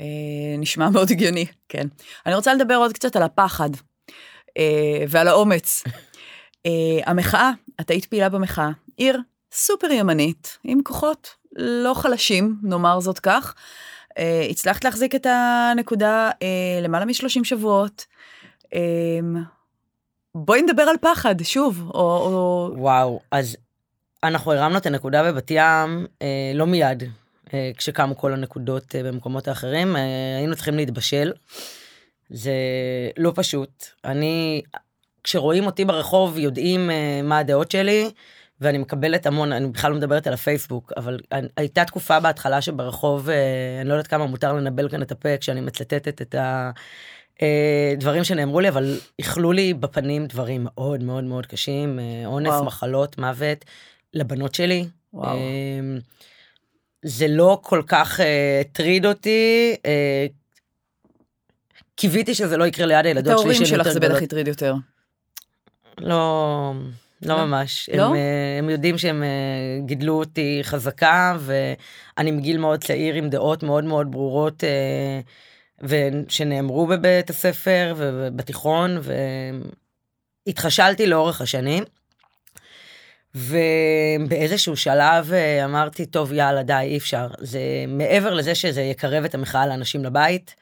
אה, 0.00 0.04
נשמע 0.58 0.90
מאוד 0.90 1.10
הגיוני, 1.10 1.46
כן. 1.68 1.86
אני 2.26 2.34
רוצה 2.34 2.54
לדבר 2.54 2.74
עוד 2.74 2.92
קצת 2.92 3.16
על 3.16 3.22
הפחד 3.22 3.70
אה, 4.58 5.04
ועל 5.08 5.28
האומץ. 5.28 5.84
אה, 6.66 7.00
המחאה, 7.06 7.50
את 7.80 7.90
היית 7.90 8.04
פעילה 8.04 8.28
במחאה, 8.28 8.70
עיר 8.96 9.20
סופר 9.52 9.90
ימנית, 9.90 10.58
עם 10.64 10.82
כוחות 10.82 11.34
לא 11.56 11.94
חלשים, 11.94 12.56
נאמר 12.62 13.00
זאת 13.00 13.18
כך. 13.18 13.54
אה, 14.18 14.46
הצלחת 14.50 14.84
להחזיק 14.84 15.14
את 15.14 15.26
הנקודה 15.26 16.30
אה, 16.42 16.80
למעלה 16.82 17.04
מ-30 17.04 17.44
שבועות. 17.44 18.06
אה, 18.74 18.80
בואי 20.34 20.62
נדבר 20.62 20.82
על 20.82 20.96
פחד, 21.00 21.34
שוב, 21.42 21.90
או... 21.94 22.00
או... 22.00 22.70
וואו 22.76 23.20
אז 23.30 23.56
אנחנו 24.24 24.52
הרמנו 24.52 24.78
את 24.78 24.86
הנקודה 24.86 25.22
בבת 25.22 25.50
ים 25.50 26.06
אה, 26.22 26.52
לא 26.54 26.66
מיד 26.66 27.02
אה, 27.54 27.70
כשקמו 27.76 28.16
כל 28.16 28.32
הנקודות 28.32 28.94
אה, 28.94 29.02
במקומות 29.02 29.48
האחרים 29.48 29.96
אה, 29.96 30.02
היינו 30.38 30.56
צריכים 30.56 30.76
להתבשל. 30.76 31.32
זה 32.30 32.52
לא 33.16 33.32
פשוט 33.34 33.84
אני 34.04 34.62
כשרואים 35.24 35.66
אותי 35.66 35.84
ברחוב 35.84 36.38
יודעים 36.38 36.90
אה, 36.90 37.20
מה 37.22 37.38
הדעות 37.38 37.70
שלי 37.70 38.10
ואני 38.60 38.78
מקבלת 38.78 39.26
המון 39.26 39.52
אני 39.52 39.68
בכלל 39.68 39.90
לא 39.90 39.96
מדברת 39.96 40.26
על 40.26 40.32
הפייסבוק 40.32 40.92
אבל 40.96 41.20
אני- 41.32 41.48
הייתה 41.56 41.84
תקופה 41.84 42.20
בהתחלה 42.20 42.60
שברחוב 42.62 43.28
אה, 43.30 43.34
אני 43.80 43.88
לא 43.88 43.94
יודעת 43.94 44.06
כמה 44.06 44.26
מותר 44.26 44.52
לנבל 44.52 44.88
כאן 44.88 45.02
את 45.02 45.12
הפה 45.12 45.36
כשאני 45.36 45.60
מצטטת 45.60 46.22
את 46.22 46.34
ה... 46.34 46.70
אה, 47.42 47.94
דברים 47.98 48.24
שנאמרו 48.24 48.60
לי 48.60 48.68
אבל 48.68 48.98
איחלו 49.18 49.52
לי 49.52 49.74
בפנים 49.74 50.26
דברים 50.26 50.60
מאוד 50.64 51.02
מאוד 51.02 51.24
מאוד 51.24 51.46
קשים 51.46 51.98
אונס 52.26 52.48
וואו. 52.48 52.64
מחלות 52.64 53.18
מוות 53.18 53.64
לבנות 54.14 54.54
שלי. 54.54 54.86
וואו. 55.12 55.36
אה, 55.36 55.40
זה 57.04 57.28
לא 57.28 57.58
כל 57.62 57.82
כך 57.86 58.20
הטריד 58.60 59.06
אותי 59.06 59.76
קיוויתי 61.96 62.34
שזה 62.34 62.56
לא 62.56 62.64
יקרה 62.66 62.86
ליד 62.86 62.98
את 62.98 63.04
הילדות 63.06 63.24
שלי 63.24 63.32
ההורים 63.32 63.56
שהן 63.56 63.66
שלך 63.66 63.88
זה 63.88 64.00
בטח. 64.00 64.22
הטריד 64.22 64.48
יותר. 64.48 64.74
לא, 65.98 66.08
לא 66.08 66.74
לא? 67.22 67.44
ממש. 67.44 67.90
לא? 67.94 68.04
הם, 68.04 68.14
אה, 68.14 68.56
הם 68.58 68.70
יודעים 68.70 68.98
שהם 68.98 69.22
אה, 69.22 69.28
גידלו 69.86 70.18
אותי 70.18 70.60
חזקה 70.62 71.36
ואני 71.38 72.30
מגיל 72.30 72.58
מאוד 72.58 72.84
צעיר 72.84 73.14
עם 73.14 73.28
דעות 73.30 73.62
מאוד 73.62 73.84
מאוד 73.84 74.10
ברורות 74.10 74.64
אה, 74.64 75.20
ושנאמרו 75.82 76.86
בבית 76.86 77.30
הספר 77.30 77.94
ובתיכון 77.96 78.98
והתחשלתי 80.46 81.06
לאורך 81.06 81.40
השנים. 81.40 81.84
ובאיזשהו 83.34 84.76
שלב 84.76 85.32
אמרתי 85.64 86.06
טוב 86.06 86.32
יאללה 86.32 86.62
די 86.62 86.78
אי 86.82 86.96
אפשר 86.96 87.28
זה 87.38 87.60
מעבר 87.88 88.34
לזה 88.34 88.54
שזה 88.54 88.82
יקרב 88.82 89.24
את 89.24 89.34
המחאה 89.34 89.66
לאנשים 89.66 90.04
לבית. 90.04 90.54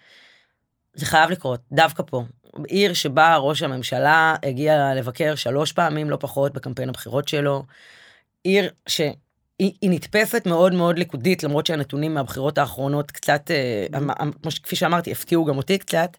זה 0.95 1.07
חייב 1.07 1.31
לקרות 1.31 1.61
דווקא 1.73 2.03
פה 2.07 2.23
עיר 2.69 2.93
שבה 2.93 3.37
ראש 3.37 3.63
הממשלה 3.63 4.37
הגיע 4.43 4.95
לבקר 4.95 5.35
שלוש 5.35 5.73
פעמים 5.73 6.11
לא 6.11 6.17
פחות 6.21 6.53
בקמפיין 6.53 6.89
הבחירות 6.89 7.29
שלו. 7.29 7.65
עיר 8.45 8.71
שהיא 8.89 9.13
היא 9.59 9.91
נתפסת 9.91 10.47
מאוד 10.47 10.75
מאוד 10.75 10.99
ליכודית 10.99 11.43
למרות 11.43 11.67
שהנתונים 11.67 12.15
מהבחירות 12.15 12.59
האחרונות 12.59 13.11
קצת 13.11 13.51
אה, 13.51 13.87
אמ- 13.99 14.33
כמו 14.43 14.51
שכפי 14.51 14.77
שאמרתי 14.77 15.13
הפתיעו 15.13 15.45
גם 15.45 15.57
אותי 15.57 15.79
קצת. 15.79 16.17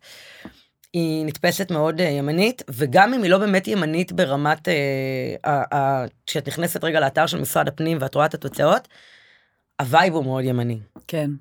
היא 0.94 1.26
נתפסת 1.26 1.72
מאוד 1.72 2.02
אה, 2.02 2.10
ימנית 2.10 2.62
וגם 2.70 3.14
אם 3.14 3.24
היא 3.24 3.32
לא 3.32 3.38
באמת 3.38 3.68
ימנית 3.68 4.12
ברמת 4.12 4.68
אה, 5.46 6.06
כשאת 6.26 6.48
נכנסת 6.48 6.84
רגע 6.84 7.00
לאתר 7.00 7.26
של 7.26 7.42
משרד 7.42 7.68
הפנים 7.68 7.98
ואת 8.02 8.16
רואה 8.16 8.26
את 8.26 8.34
התוצאות. 8.34 8.88
ה 9.82 9.88
vibe 9.88 10.14
הוא 10.14 10.26
מאוד 10.26 10.44
ימני. 10.44 10.80
כן. 11.08 11.32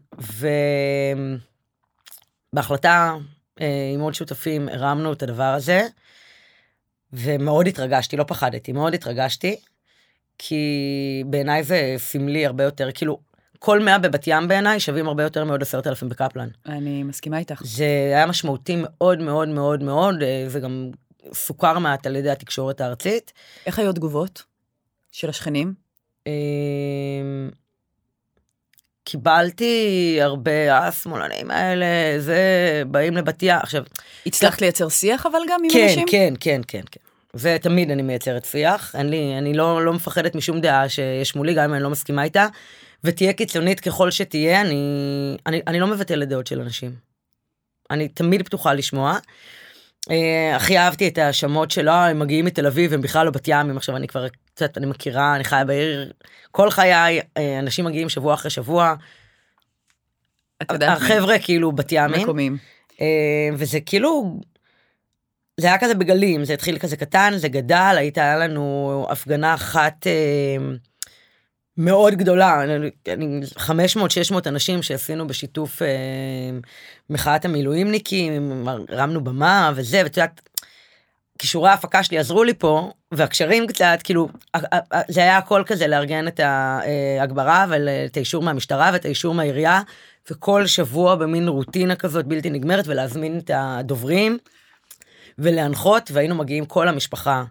ובהחלטה 2.52 3.16
עם 3.94 4.00
עוד 4.00 4.14
שותפים 4.14 4.68
הרמנו 4.68 5.12
את 5.12 5.22
הדבר 5.22 5.42
הזה, 5.54 5.86
ומאוד 7.12 7.66
התרגשתי, 7.66 8.16
לא 8.16 8.24
פחדתי, 8.24 8.72
מאוד 8.72 8.94
התרגשתי, 8.94 9.56
כי 10.38 11.24
בעיניי 11.26 11.62
זה 11.64 11.94
סמלי 11.96 12.46
הרבה 12.46 12.64
יותר, 12.64 12.88
כאילו, 12.94 13.18
כל 13.58 13.80
מאה 13.80 13.98
בבת 13.98 14.24
ים 14.26 14.48
בעיניי 14.48 14.80
שווים 14.80 15.08
הרבה 15.08 15.22
יותר 15.22 15.44
מעוד 15.44 15.62
עשרת 15.62 15.86
אלפים 15.86 16.08
בקפלן. 16.08 16.48
אני 16.66 17.02
מסכימה 17.02 17.38
איתך. 17.38 17.62
זה 17.64 17.84
היה 17.84 18.26
משמעותי 18.26 18.76
מאוד 18.82 19.18
מאוד 19.18 19.48
מאוד 19.48 19.82
מאוד, 19.82 20.22
אה, 20.22 20.44
זה 20.48 20.60
גם 20.60 20.90
סוכר 21.32 21.78
מעט 21.78 22.06
על 22.06 22.16
ידי 22.16 22.30
התקשורת 22.30 22.80
הארצית. 22.80 23.32
איך 23.66 23.78
היו 23.78 23.90
התגובות 23.90 24.42
של 25.12 25.28
השכנים? 25.28 25.74
קיבלתי 29.10 30.18
הרבה, 30.22 30.50
אה, 30.50 30.86
השמאלנים 30.86 31.50
האלה, 31.50 31.86
זה, 32.18 32.82
באים 32.86 33.16
לבת 33.16 33.42
ים. 33.42 33.58
עכשיו, 33.62 33.82
הצלחת 34.26 34.60
לייצר 34.60 34.88
שיח 34.88 35.26
אבל 35.26 35.38
גם 35.48 35.60
עם 35.64 35.70
כן, 35.70 35.84
אנשים? 35.84 36.06
כן, 36.08 36.34
כן, 36.40 36.60
כן, 36.68 36.80
כן. 36.90 37.00
ותמיד 37.34 37.90
אני 37.90 38.02
מייצרת 38.02 38.44
שיח, 38.44 38.94
אין 38.96 39.08
לי, 39.08 39.38
אני 39.38 39.54
לא, 39.54 39.84
לא 39.84 39.92
מפחדת 39.92 40.34
משום 40.34 40.60
דעה 40.60 40.88
שיש 40.88 41.36
מולי, 41.36 41.54
גם 41.54 41.64
אם 41.64 41.74
אני 41.74 41.82
לא 41.82 41.90
מסכימה 41.90 42.22
איתה, 42.22 42.46
ותהיה 43.04 43.32
קיצונית 43.32 43.80
ככל 43.80 44.10
שתהיה, 44.10 44.60
אני, 44.60 45.36
אני, 45.46 45.60
אני 45.66 45.80
לא 45.80 45.86
מבטלת 45.86 46.28
דעות 46.28 46.46
של 46.46 46.60
אנשים. 46.60 46.92
אני 47.90 48.08
תמיד 48.08 48.42
פתוחה 48.42 48.74
לשמוע. 48.74 49.18
אה, 50.10 50.56
הכי 50.56 50.78
אהבתי 50.78 51.08
את 51.08 51.18
ההאשמות 51.18 51.70
שלו, 51.70 51.92
הם 51.92 52.18
מגיעים 52.18 52.44
מתל 52.44 52.66
אביב, 52.66 52.92
הם 52.92 53.00
בכלל 53.00 53.26
לא 53.26 53.30
בת 53.30 53.48
ימים, 53.48 53.76
עכשיו 53.76 53.96
אני 53.96 54.08
כבר 54.08 54.26
קצת, 54.28 54.78
אני 54.78 54.86
מכירה, 54.86 55.36
אני 55.36 55.44
חיה 55.44 55.64
בעיר 55.64 56.12
כל 56.50 56.70
חיי, 56.70 57.20
אה, 57.36 57.58
אנשים 57.58 57.84
מגיעים 57.84 58.08
שבוע 58.08 58.34
אחרי 58.34 58.50
שבוע, 58.50 58.94
החבר'ה 60.70 61.38
כאילו 61.38 61.72
בת 61.72 61.92
ימים. 61.92 62.22
מקומיים. 62.22 62.56
אה, 63.00 63.48
וזה 63.54 63.80
כאילו 63.80 64.40
זה 65.60 65.66
היה 65.66 65.78
כזה 65.78 65.94
בגלים, 65.94 66.44
זה 66.44 66.54
התחיל 66.54 66.78
כזה 66.78 66.96
קטן, 66.96 67.32
זה 67.36 67.48
גדל, 67.48 67.94
הייתה 67.98 68.36
לנו 68.36 69.06
הפגנה 69.10 69.54
אחת 69.54 70.06
מאוד 71.78 72.14
גדולה, 72.14 72.62
500-600 73.56 73.60
אנשים 74.46 74.82
שעשינו 74.82 75.26
בשיתוף 75.26 75.82
אה, 75.82 75.88
מחאת 77.10 77.44
המילואימניקים, 77.44 78.64
הרמנו 78.88 79.24
במה 79.24 79.72
וזה, 79.74 80.00
ואת 80.04 80.16
יודעת, 80.16 80.40
כישורי 81.38 81.70
ההפקה 81.70 82.02
שלי 82.02 82.18
עזרו 82.18 82.44
לי 82.44 82.54
פה, 82.54 82.92
והקשרים 83.12 83.66
קצת, 83.66 83.98
כאילו, 84.04 84.28
זה 85.08 85.20
היה 85.20 85.38
הכל 85.38 85.62
כזה 85.66 85.86
לארגן 85.86 86.28
את 86.28 86.40
ההגברה 86.40 87.66
ואת 87.68 88.16
האישור 88.16 88.42
מהמשטרה 88.42 88.90
ואת 88.92 89.04
האישור 89.04 89.34
מהעירייה, 89.34 89.80
וכל 90.30 90.66
שבוע 90.66 91.14
במין 91.14 91.48
רוטינה 91.48 91.96
כזאת 91.96 92.26
בלתי 92.26 92.50
נגמרת 92.50 92.86
ולהזמין 92.86 93.38
את 93.38 93.50
הדוברים 93.54 94.38
ולהנחות, 95.38 96.10
והיינו 96.12 96.34
מגיעים 96.34 96.66
כל 96.66 96.88
המשפחה. 96.88 97.44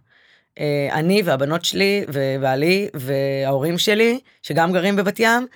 אה, 0.60 0.90
אני 0.92 1.22
והבנות 1.26 1.66
שלי 1.66 2.06
ובעלי 2.08 2.88
וההורים 2.94 3.78
שלי, 3.78 4.20
שגם 4.42 4.74
גרים 4.74 4.96
בבת 4.96 5.20
ים, 5.20 5.48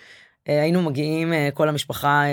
אה, 0.50 0.62
היינו 0.62 0.82
מגיעים 0.82 1.34
אה, 1.34 1.50
כל 1.54 1.70
המשפחה 1.70 2.24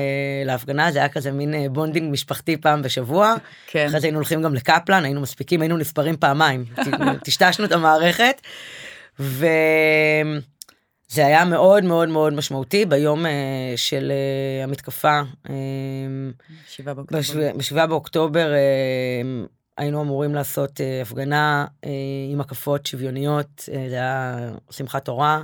להפגנה, 0.45 0.93
זה 0.93 0.99
היה 0.99 1.09
כזה 1.09 1.33
מין 1.33 1.73
bonding 1.73 2.12
משפחתי 2.13 2.57
פעם 2.57 2.83
בשבוע. 2.83 3.35
כן. 3.67 3.87
אחרי 3.87 4.01
זה 4.01 4.07
היינו 4.07 4.19
הולכים 4.19 4.43
גם 4.43 4.55
לקפלן, 4.55 5.05
היינו 5.05 5.21
מספיקים, 5.21 5.61
היינו 5.63 5.77
נספרים 5.77 6.17
פעמיים, 6.17 6.65
טשטשנו 7.25 7.65
את 7.65 7.73
המערכת. 7.73 8.41
וזה 9.21 10.37
היה 11.17 11.45
מאוד 11.45 11.85
מאוד 11.85 12.09
מאוד 12.09 12.33
משמעותי 12.33 12.85
ביום 12.87 13.25
של 13.77 14.13
המתקפה. 14.65 15.21
ב-7 17.57 17.87
באוקטובר 17.87 18.53
היינו 19.79 20.03
אמורים 20.03 20.35
לעשות 20.35 20.81
הפגנה 21.03 21.67
עם 22.33 22.41
הקפות 22.41 22.87
שוויוניות, 22.87 23.62
זה 23.67 23.97
היה 23.97 24.37
שמחת 24.71 25.05
תורה. 25.05 25.43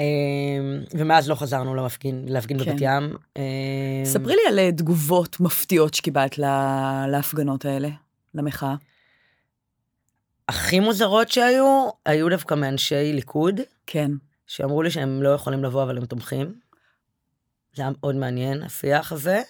אמ, 0.00 0.82
ומאז 0.94 1.28
לא 1.28 1.34
חזרנו 1.34 1.74
להפגין, 1.74 2.24
להפגין 2.28 2.64
כן. 2.64 2.70
בבת 2.70 2.80
ים. 2.80 3.16
אמ, 3.36 3.42
ספרי 4.04 4.34
לי 4.34 4.40
על 4.48 4.58
אה, 4.58 4.72
תגובות 4.72 5.40
מפתיעות 5.40 5.94
שקיבלת 5.94 6.38
לה, 6.38 7.06
להפגנות 7.08 7.64
האלה, 7.64 7.88
למחאה. 8.34 8.74
הכי 10.48 10.80
מוזרות 10.80 11.28
שהיו, 11.28 11.88
היו 12.06 12.28
דווקא 12.28 12.54
מאנשי 12.54 13.12
ליכוד. 13.12 13.60
כן. 13.86 14.10
שאמרו 14.46 14.82
לי 14.82 14.90
שהם 14.90 15.22
לא 15.22 15.28
יכולים 15.28 15.64
לבוא, 15.64 15.82
אבל 15.82 15.98
הם 15.98 16.06
תומכים. 16.06 16.54
זה 17.74 17.82
היה 17.82 17.90
מאוד 18.00 18.14
מעניין, 18.14 18.62
השיח 18.62 19.12
הזה. 19.12 19.42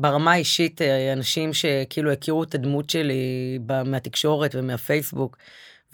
ברמה 0.00 0.32
האישית, 0.32 0.82
אה, 0.82 1.12
אנשים 1.12 1.52
שכאילו 1.52 2.12
הכירו 2.12 2.42
את 2.42 2.54
הדמות 2.54 2.90
שלי 2.90 3.58
מהתקשורת 3.84 4.54
ומהפייסבוק, 4.54 5.36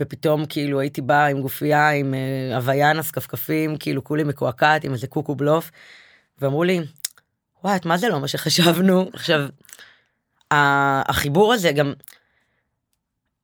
ופתאום 0.00 0.46
כאילו 0.46 0.80
הייתי 0.80 1.00
באה 1.00 1.26
עם 1.26 1.40
גופייה 1.40 1.90
עם 1.90 2.14
אה, 2.14 2.56
הוויאנס 2.56 3.10
כפכפים 3.10 3.76
כאילו 3.76 4.04
כולי 4.04 4.24
מקועקעת 4.24 4.84
עם 4.84 4.92
איזה 4.92 5.06
קוקו 5.06 5.34
בלוף 5.34 5.70
ואמרו 6.38 6.64
לי 6.64 6.80
וואי 7.64 7.78
מה 7.84 7.96
זה 7.96 8.08
לא 8.08 8.20
מה 8.20 8.28
שחשבנו? 8.28 9.10
עכשיו 9.12 9.40
החיבור 10.50 11.52
הזה 11.52 11.72
גם 11.72 11.92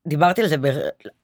דיברתי 0.08 0.42
על 0.42 0.48
זה 0.48 0.56
ב... 0.56 0.66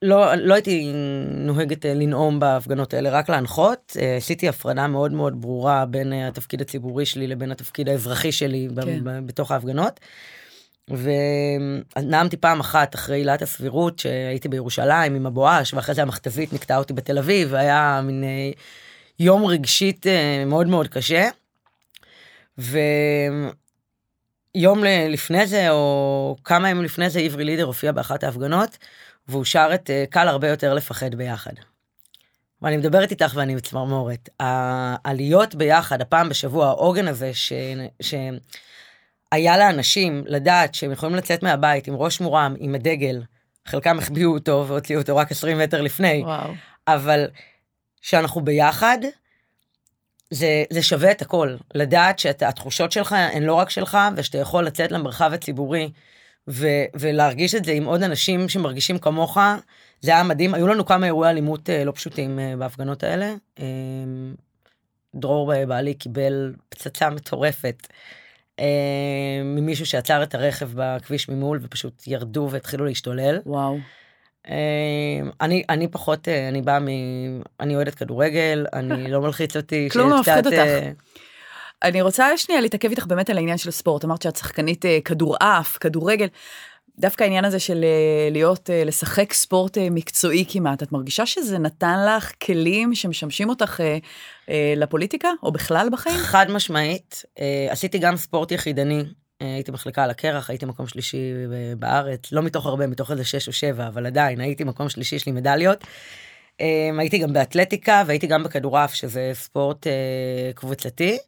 לא 0.02 0.34
לא 0.34 0.54
הייתי 0.54 0.92
נוהגת 1.26 1.86
אה, 1.86 1.94
לנאום 1.94 2.40
בהפגנות 2.40 2.94
האלה 2.94 3.10
רק 3.10 3.28
להנחות 3.30 3.96
אה, 4.00 4.16
עשיתי 4.16 4.48
הפרדה 4.48 4.86
מאוד 4.86 5.12
מאוד 5.12 5.40
ברורה 5.40 5.86
בין 5.86 6.12
התפקיד 6.12 6.60
הציבורי 6.60 7.06
שלי 7.06 7.26
לבין 7.26 7.52
התפקיד 7.52 7.88
האזרחי 7.88 8.32
שלי 8.32 8.68
כן. 8.82 9.26
בתוך 9.26 9.50
ההפגנות. 9.50 10.00
ונאמתי 10.90 12.36
פעם 12.36 12.60
אחת 12.60 12.94
אחרי 12.94 13.16
עילת 13.16 13.42
הסבירות 13.42 13.98
שהייתי 13.98 14.48
בירושלים 14.48 15.14
עם 15.14 15.26
הבואש 15.26 15.74
ואחרי 15.74 15.94
זה 15.94 16.02
המכתזית 16.02 16.52
נקטעה 16.52 16.78
אותי 16.78 16.92
בתל 16.92 17.18
אביב 17.18 17.48
והיה 17.52 18.00
מין 18.04 18.24
אה, 18.24 18.50
יום 19.20 19.44
רגשית 19.44 20.06
אה, 20.06 20.44
מאוד 20.46 20.66
מאוד 20.66 20.88
קשה. 20.88 21.28
ויום 24.56 24.84
לפני 25.08 25.46
זה 25.46 25.70
או 25.70 26.36
כמה 26.44 26.70
ימים 26.70 26.84
לפני 26.84 27.10
זה 27.10 27.20
עברי 27.20 27.44
לידר 27.44 27.64
הופיע 27.64 27.92
באחת 27.92 28.24
ההפגנות 28.24 28.78
והוא 29.28 29.44
שר 29.44 29.70
את 29.74 29.90
אה, 29.90 30.04
קל 30.10 30.28
הרבה 30.28 30.48
יותר 30.48 30.74
לפחד 30.74 31.14
ביחד. 31.14 31.52
ואני 32.62 32.76
מדברת 32.76 33.10
איתך 33.10 33.32
ואני 33.34 33.54
מצמרמורת. 33.54 34.28
העליות 34.40 35.54
ביחד 35.54 36.00
הפעם 36.00 36.28
בשבוע 36.28 36.66
העוגן 36.66 37.08
הזה 37.08 37.34
ש... 37.34 37.52
ש... 38.00 38.14
היה 39.32 39.58
לאנשים 39.58 40.24
לדעת 40.26 40.74
שהם 40.74 40.92
יכולים 40.92 41.14
לצאת 41.14 41.42
מהבית 41.42 41.88
עם 41.88 41.94
ראש 41.94 42.20
מורם, 42.20 42.54
עם 42.58 42.74
הדגל, 42.74 43.22
חלקם 43.66 43.98
החביאו 43.98 44.34
אותו 44.34 44.64
והוציאו 44.68 45.00
אותו 45.00 45.16
רק 45.16 45.30
20 45.30 45.58
מטר 45.58 45.80
לפני, 45.80 46.22
וואו. 46.24 46.50
אבל 46.88 47.28
שאנחנו 48.02 48.40
ביחד, 48.40 48.98
זה, 50.30 50.64
זה 50.70 50.82
שווה 50.82 51.10
את 51.10 51.22
הכל. 51.22 51.56
לדעת 51.74 52.18
שהתחושות 52.18 52.92
שלך 52.92 53.12
הן 53.12 53.42
לא 53.42 53.54
רק 53.54 53.70
שלך, 53.70 53.98
ושאתה 54.16 54.38
יכול 54.38 54.66
לצאת 54.66 54.92
למרחב 54.92 55.32
הציבורי 55.32 55.90
ו, 56.48 56.66
ולהרגיש 56.94 57.54
את 57.54 57.64
זה 57.64 57.72
עם 57.72 57.84
עוד 57.84 58.02
אנשים 58.02 58.48
שמרגישים 58.48 58.98
כמוך, 58.98 59.38
זה 60.00 60.10
היה 60.10 60.22
מדהים. 60.22 60.54
היו 60.54 60.66
לנו 60.66 60.86
כמה 60.86 61.06
אירועי 61.06 61.30
אלימות 61.30 61.70
אה, 61.70 61.84
לא 61.84 61.92
פשוטים 61.92 62.38
אה, 62.38 62.56
בהפגנות 62.58 63.02
האלה. 63.02 63.34
אה, 63.58 63.64
דרור 65.14 65.64
בעלי 65.66 65.94
קיבל 65.94 66.54
פצצה 66.68 67.10
מטורפת. 67.10 67.86
אה, 68.60 69.42
ממישהו 69.44 69.86
שעצר 69.86 70.22
את 70.22 70.34
הרכב 70.34 70.70
בכביש 70.74 71.28
ממול 71.28 71.58
ופשוט 71.62 72.06
ירדו 72.06 72.48
והתחילו 72.50 72.84
להשתולל. 72.84 73.38
וואו. 73.46 73.78
אה, 74.50 75.30
אני 75.40 75.62
אני 75.68 75.88
פחות 75.88 76.28
אה, 76.28 76.48
אני 76.48 76.62
באה 76.62 76.80
מ... 76.80 76.86
אני 77.60 77.76
אוהדת 77.76 77.94
כדורגל 77.94 78.66
אני 78.72 79.08
לא 79.12 79.20
מלחיץ 79.20 79.56
אותי. 79.56 79.88
כלום 79.92 80.10
לא 80.10 80.20
מפחיד 80.20 80.46
אותך. 80.46 80.58
אני 81.82 82.02
רוצה 82.02 82.38
שנייה 82.38 82.60
להתעכב 82.60 82.88
איתך 82.90 83.06
באמת 83.06 83.30
על 83.30 83.36
העניין 83.36 83.58
של 83.58 83.68
הספורט 83.68 84.04
אמרת 84.04 84.22
שאת 84.22 84.36
שחקנית 84.36 84.84
כדורעף 85.04 85.78
כדורגל. 85.80 86.26
דווקא 86.98 87.24
העניין 87.24 87.44
הזה 87.44 87.58
של 87.58 87.84
להיות, 88.30 88.70
לשחק 88.86 89.32
ספורט 89.32 89.78
מקצועי 89.90 90.44
כמעט, 90.48 90.82
את 90.82 90.92
מרגישה 90.92 91.26
שזה 91.26 91.58
נתן 91.58 91.96
לך 92.08 92.32
כלים 92.44 92.94
שמשמשים 92.94 93.48
אותך 93.48 93.80
לפוליטיקה, 94.76 95.28
או 95.42 95.52
בכלל 95.52 95.88
בחיים? 95.92 96.16
חד 96.16 96.50
משמעית. 96.50 97.22
עשיתי 97.70 97.98
גם 97.98 98.16
ספורט 98.16 98.52
יחידני. 98.52 99.04
הייתי 99.40 99.70
מחלקה 99.72 100.04
על 100.04 100.10
הקרח, 100.10 100.50
הייתי 100.50 100.66
מקום 100.66 100.86
שלישי 100.86 101.32
בארץ, 101.78 102.32
לא 102.32 102.42
מתוך 102.42 102.66
הרבה, 102.66 102.86
מתוך 102.86 103.10
איזה 103.10 103.24
שש 103.24 103.48
או 103.48 103.52
שבע, 103.52 103.86
אבל 103.88 104.06
עדיין, 104.06 104.40
הייתי 104.40 104.64
מקום 104.64 104.88
שלישי, 104.88 105.16
יש 105.16 105.26
לי 105.26 105.32
מדליות. 105.32 105.84
הייתי 106.98 107.18
גם 107.18 107.32
באתלטיקה 107.32 108.02
והייתי 108.06 108.26
גם 108.26 108.42
בכדורעף, 108.42 108.94
שזה 108.94 109.30
ספורט 109.34 109.86
קבוצתי. 110.54 111.18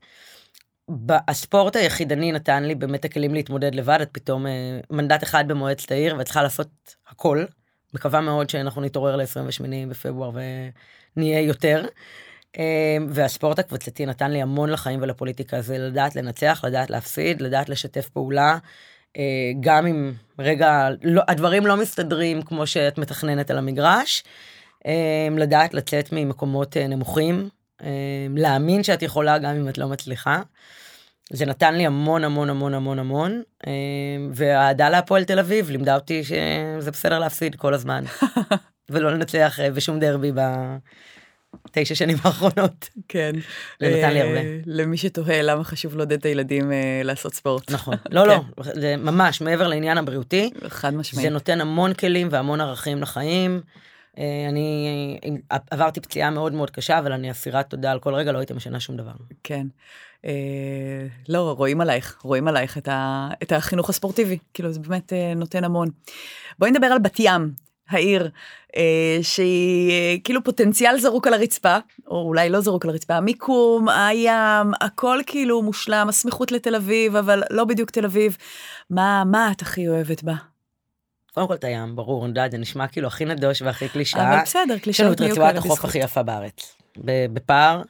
הספורט 1.28 1.76
היחידני 1.76 2.32
נתן 2.32 2.64
לי 2.64 2.74
באמת 2.74 3.04
הכלים 3.04 3.34
להתמודד 3.34 3.74
לבד, 3.74 3.98
את 4.02 4.08
פתאום 4.12 4.46
אה, 4.46 4.80
מנדט 4.90 5.22
אחד 5.22 5.48
במועצת 5.48 5.92
העיר 5.92 6.14
ואת 6.18 6.24
צריכה 6.24 6.42
לעשות 6.42 6.68
הכל. 7.08 7.44
מקווה 7.94 8.20
מאוד 8.20 8.50
שאנחנו 8.50 8.82
נתעורר 8.82 9.16
ל-28 9.16 9.88
בפברואר 9.88 10.30
ונהיה 11.16 11.40
יותר. 11.40 11.84
אה, 12.58 12.96
והספורט 13.08 13.58
הקבוצתי 13.58 14.06
נתן 14.06 14.30
לי 14.30 14.42
המון 14.42 14.70
לחיים 14.70 15.02
ולפוליטיקה, 15.02 15.60
זה 15.60 15.78
לדעת 15.78 16.16
לנצח, 16.16 16.64
לדעת 16.64 16.90
להפסיד, 16.90 17.40
לדעת 17.40 17.68
לשתף 17.68 18.08
פעולה. 18.08 18.58
אה, 19.16 19.22
גם 19.60 19.86
אם 19.86 20.12
רגע 20.38 20.88
לא, 21.02 21.22
הדברים 21.28 21.66
לא 21.66 21.76
מסתדרים 21.76 22.42
כמו 22.42 22.66
שאת 22.66 22.98
מתכננת 22.98 23.50
על 23.50 23.58
המגרש, 23.58 24.24
לדעת 25.36 25.74
לצאת 25.74 26.08
ממקומות 26.12 26.76
נמוכים, 26.76 27.48
להאמין 28.36 28.82
שאת 28.82 29.02
יכולה 29.02 29.38
גם 29.38 29.56
אם 29.56 29.68
את 29.68 29.78
לא 29.78 29.88
מצליחה. 29.88 30.42
זה 31.32 31.46
נתן 31.46 31.74
לי 31.74 31.86
המון 31.86 32.24
המון 32.24 32.50
המון 32.50 32.74
המון 32.74 32.98
המון, 32.98 33.42
אה, 33.66 33.72
והאהדה 34.32 34.90
להפועל 34.90 35.24
תל 35.24 35.38
אביב 35.38 35.70
לימדה 35.70 35.94
אותי 35.94 36.24
שזה 36.24 36.90
בסדר 36.90 37.18
להפסיד 37.18 37.54
כל 37.54 37.74
הזמן, 37.74 38.04
ולא 38.90 39.12
לנצח 39.12 39.60
אה, 39.60 39.70
בשום 39.70 40.00
דרבי 40.00 40.32
בתשע 41.64 41.94
שנים 41.94 42.16
האחרונות. 42.24 42.88
כן. 43.08 43.32
זה 43.80 43.96
נתן 43.96 44.12
לי 44.12 44.20
הרבה. 44.20 44.40
למי 44.66 44.96
שתוהה 44.96 45.42
למה 45.42 45.64
חשוב 45.64 45.96
לעודד 45.96 46.18
את 46.18 46.24
הילדים 46.26 46.72
אה, 46.72 47.00
לעשות 47.04 47.34
ספורט. 47.34 47.70
נכון. 47.70 47.94
לא, 48.10 48.26
לא, 48.26 48.40
כן. 48.64 48.80
זה 48.80 48.96
ממש 48.96 49.40
מעבר 49.40 49.68
לעניין 49.68 49.98
הבריאותי. 49.98 50.50
חד 50.68 50.94
משמעית. 50.94 51.26
זה 51.26 51.30
נותן 51.30 51.60
המון 51.60 51.94
כלים 51.94 52.28
והמון 52.30 52.60
ערכים 52.60 53.02
לחיים. 53.02 53.60
אני 54.48 55.18
עברתי 55.70 56.00
פציעה 56.00 56.30
מאוד 56.30 56.52
מאוד 56.52 56.70
קשה, 56.70 56.98
אבל 56.98 57.12
אני 57.12 57.30
אסירת 57.30 57.70
תודה 57.70 57.92
על 57.92 57.98
כל 57.98 58.14
רגע, 58.14 58.32
לא 58.32 58.38
הייתי 58.38 58.54
משנה 58.54 58.80
שום 58.80 58.96
דבר. 58.96 59.12
כן. 59.44 59.66
אה, 60.24 61.06
לא, 61.28 61.54
רואים 61.58 61.80
עלייך, 61.80 62.18
רואים 62.22 62.48
עלייך 62.48 62.78
את, 62.78 62.88
ה, 62.88 63.28
את 63.42 63.52
החינוך 63.52 63.90
הספורטיבי, 63.90 64.38
כאילו 64.54 64.72
זה 64.72 64.80
באמת 64.80 65.12
אה, 65.12 65.32
נותן 65.36 65.64
המון. 65.64 65.88
בואי 66.58 66.70
נדבר 66.70 66.86
על 66.86 66.98
בת 66.98 67.16
ים. 67.18 67.52
העיר, 67.90 68.30
אה, 68.76 69.18
שהיא 69.22 69.90
אה, 69.90 70.16
כאילו 70.24 70.44
פוטנציאל 70.44 70.98
זרוק 70.98 71.26
על 71.26 71.34
הרצפה, 71.34 71.78
או 72.06 72.22
אולי 72.22 72.50
לא 72.50 72.60
זרוק 72.60 72.84
על 72.84 72.90
הרצפה, 72.90 73.14
המיקום, 73.14 73.88
הים, 73.88 74.72
הכל 74.80 75.20
כאילו 75.26 75.62
מושלם, 75.62 76.06
הסמיכות 76.08 76.52
לתל 76.52 76.74
אביב, 76.74 77.16
אבל 77.16 77.42
לא 77.50 77.64
בדיוק 77.64 77.90
תל 77.90 78.04
אביב. 78.04 78.36
מה, 78.90 79.24
מה 79.26 79.52
את 79.52 79.62
הכי 79.62 79.88
אוהבת 79.88 80.22
בה? 80.22 80.34
קודם 81.34 81.48
כל 81.48 81.54
את 81.54 81.64
הים, 81.64 81.96
ברור, 81.96 82.24
אני 82.24 82.30
יודעת, 82.30 82.50
זה 82.50 82.58
נשמע 82.58 82.86
כאילו 82.86 83.06
הכי 83.06 83.24
נדוש 83.24 83.62
והכי 83.62 83.88
קלישאה. 83.88 84.34
אבל 84.34 84.42
בסדר, 84.42 84.62
יש 84.62 84.70
לנו 84.70 84.80
קלישאות 84.80 85.12
את 85.12 85.20
נהיו 85.20 85.32
רצועת 85.32 85.56
החוף 85.56 85.70
בזכות. 85.70 85.90
הכי 85.90 85.98
יפה 85.98 86.22
בארץ, 86.22 86.76
בפער. 87.32 87.82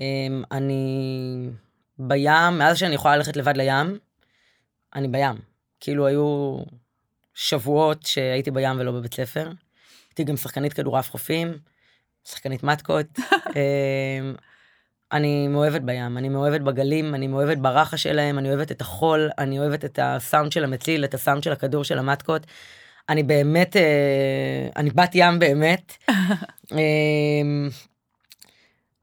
אמ, 0.00 0.42
אני 0.52 1.48
בים, 1.98 2.58
מאז 2.58 2.78
שאני 2.78 2.94
יכולה 2.94 3.16
ללכת 3.16 3.36
לבד 3.36 3.56
לים, 3.56 3.98
אני 4.94 5.08
בים. 5.08 5.36
כאילו 5.80 6.06
היו 6.06 6.56
שבועות 7.36 8.02
שהייתי 8.02 8.50
בים 8.50 8.78
ולא 8.78 8.92
בבית 8.92 9.14
ספר. 9.14 9.50
הייתי 10.10 10.24
גם 10.24 10.36
שחקנית 10.36 10.72
כדורעף 10.72 11.10
חופים, 11.10 11.58
שחקנית 12.24 12.62
מתקות. 12.62 13.06
אמ, 13.56 14.34
אני 15.12 15.48
מאוהבת 15.48 15.80
בים, 15.80 16.18
אני 16.18 16.28
מאוהבת 16.28 16.60
בגלים, 16.60 17.14
אני 17.14 17.26
מאוהבת 17.26 17.58
ברחש 17.58 18.02
שלהם, 18.02 18.38
אני 18.38 18.48
אוהבת 18.48 18.72
את 18.72 18.80
החול, 18.80 19.30
אני 19.38 19.58
אוהבת 19.58 19.84
את 19.84 19.98
הסאונד 20.02 20.52
של 20.52 20.64
המציל, 20.64 21.04
את 21.04 21.14
הסאונד 21.14 21.42
של 21.42 21.52
הכדור 21.52 21.84
של 21.84 21.98
המטקות. 21.98 22.46
אני 23.08 23.22
באמת, 23.22 23.76
אה, 23.76 24.68
אני 24.76 24.90
בת 24.90 25.10
ים 25.14 25.38
באמת. 25.38 25.92
אה, 26.72 27.68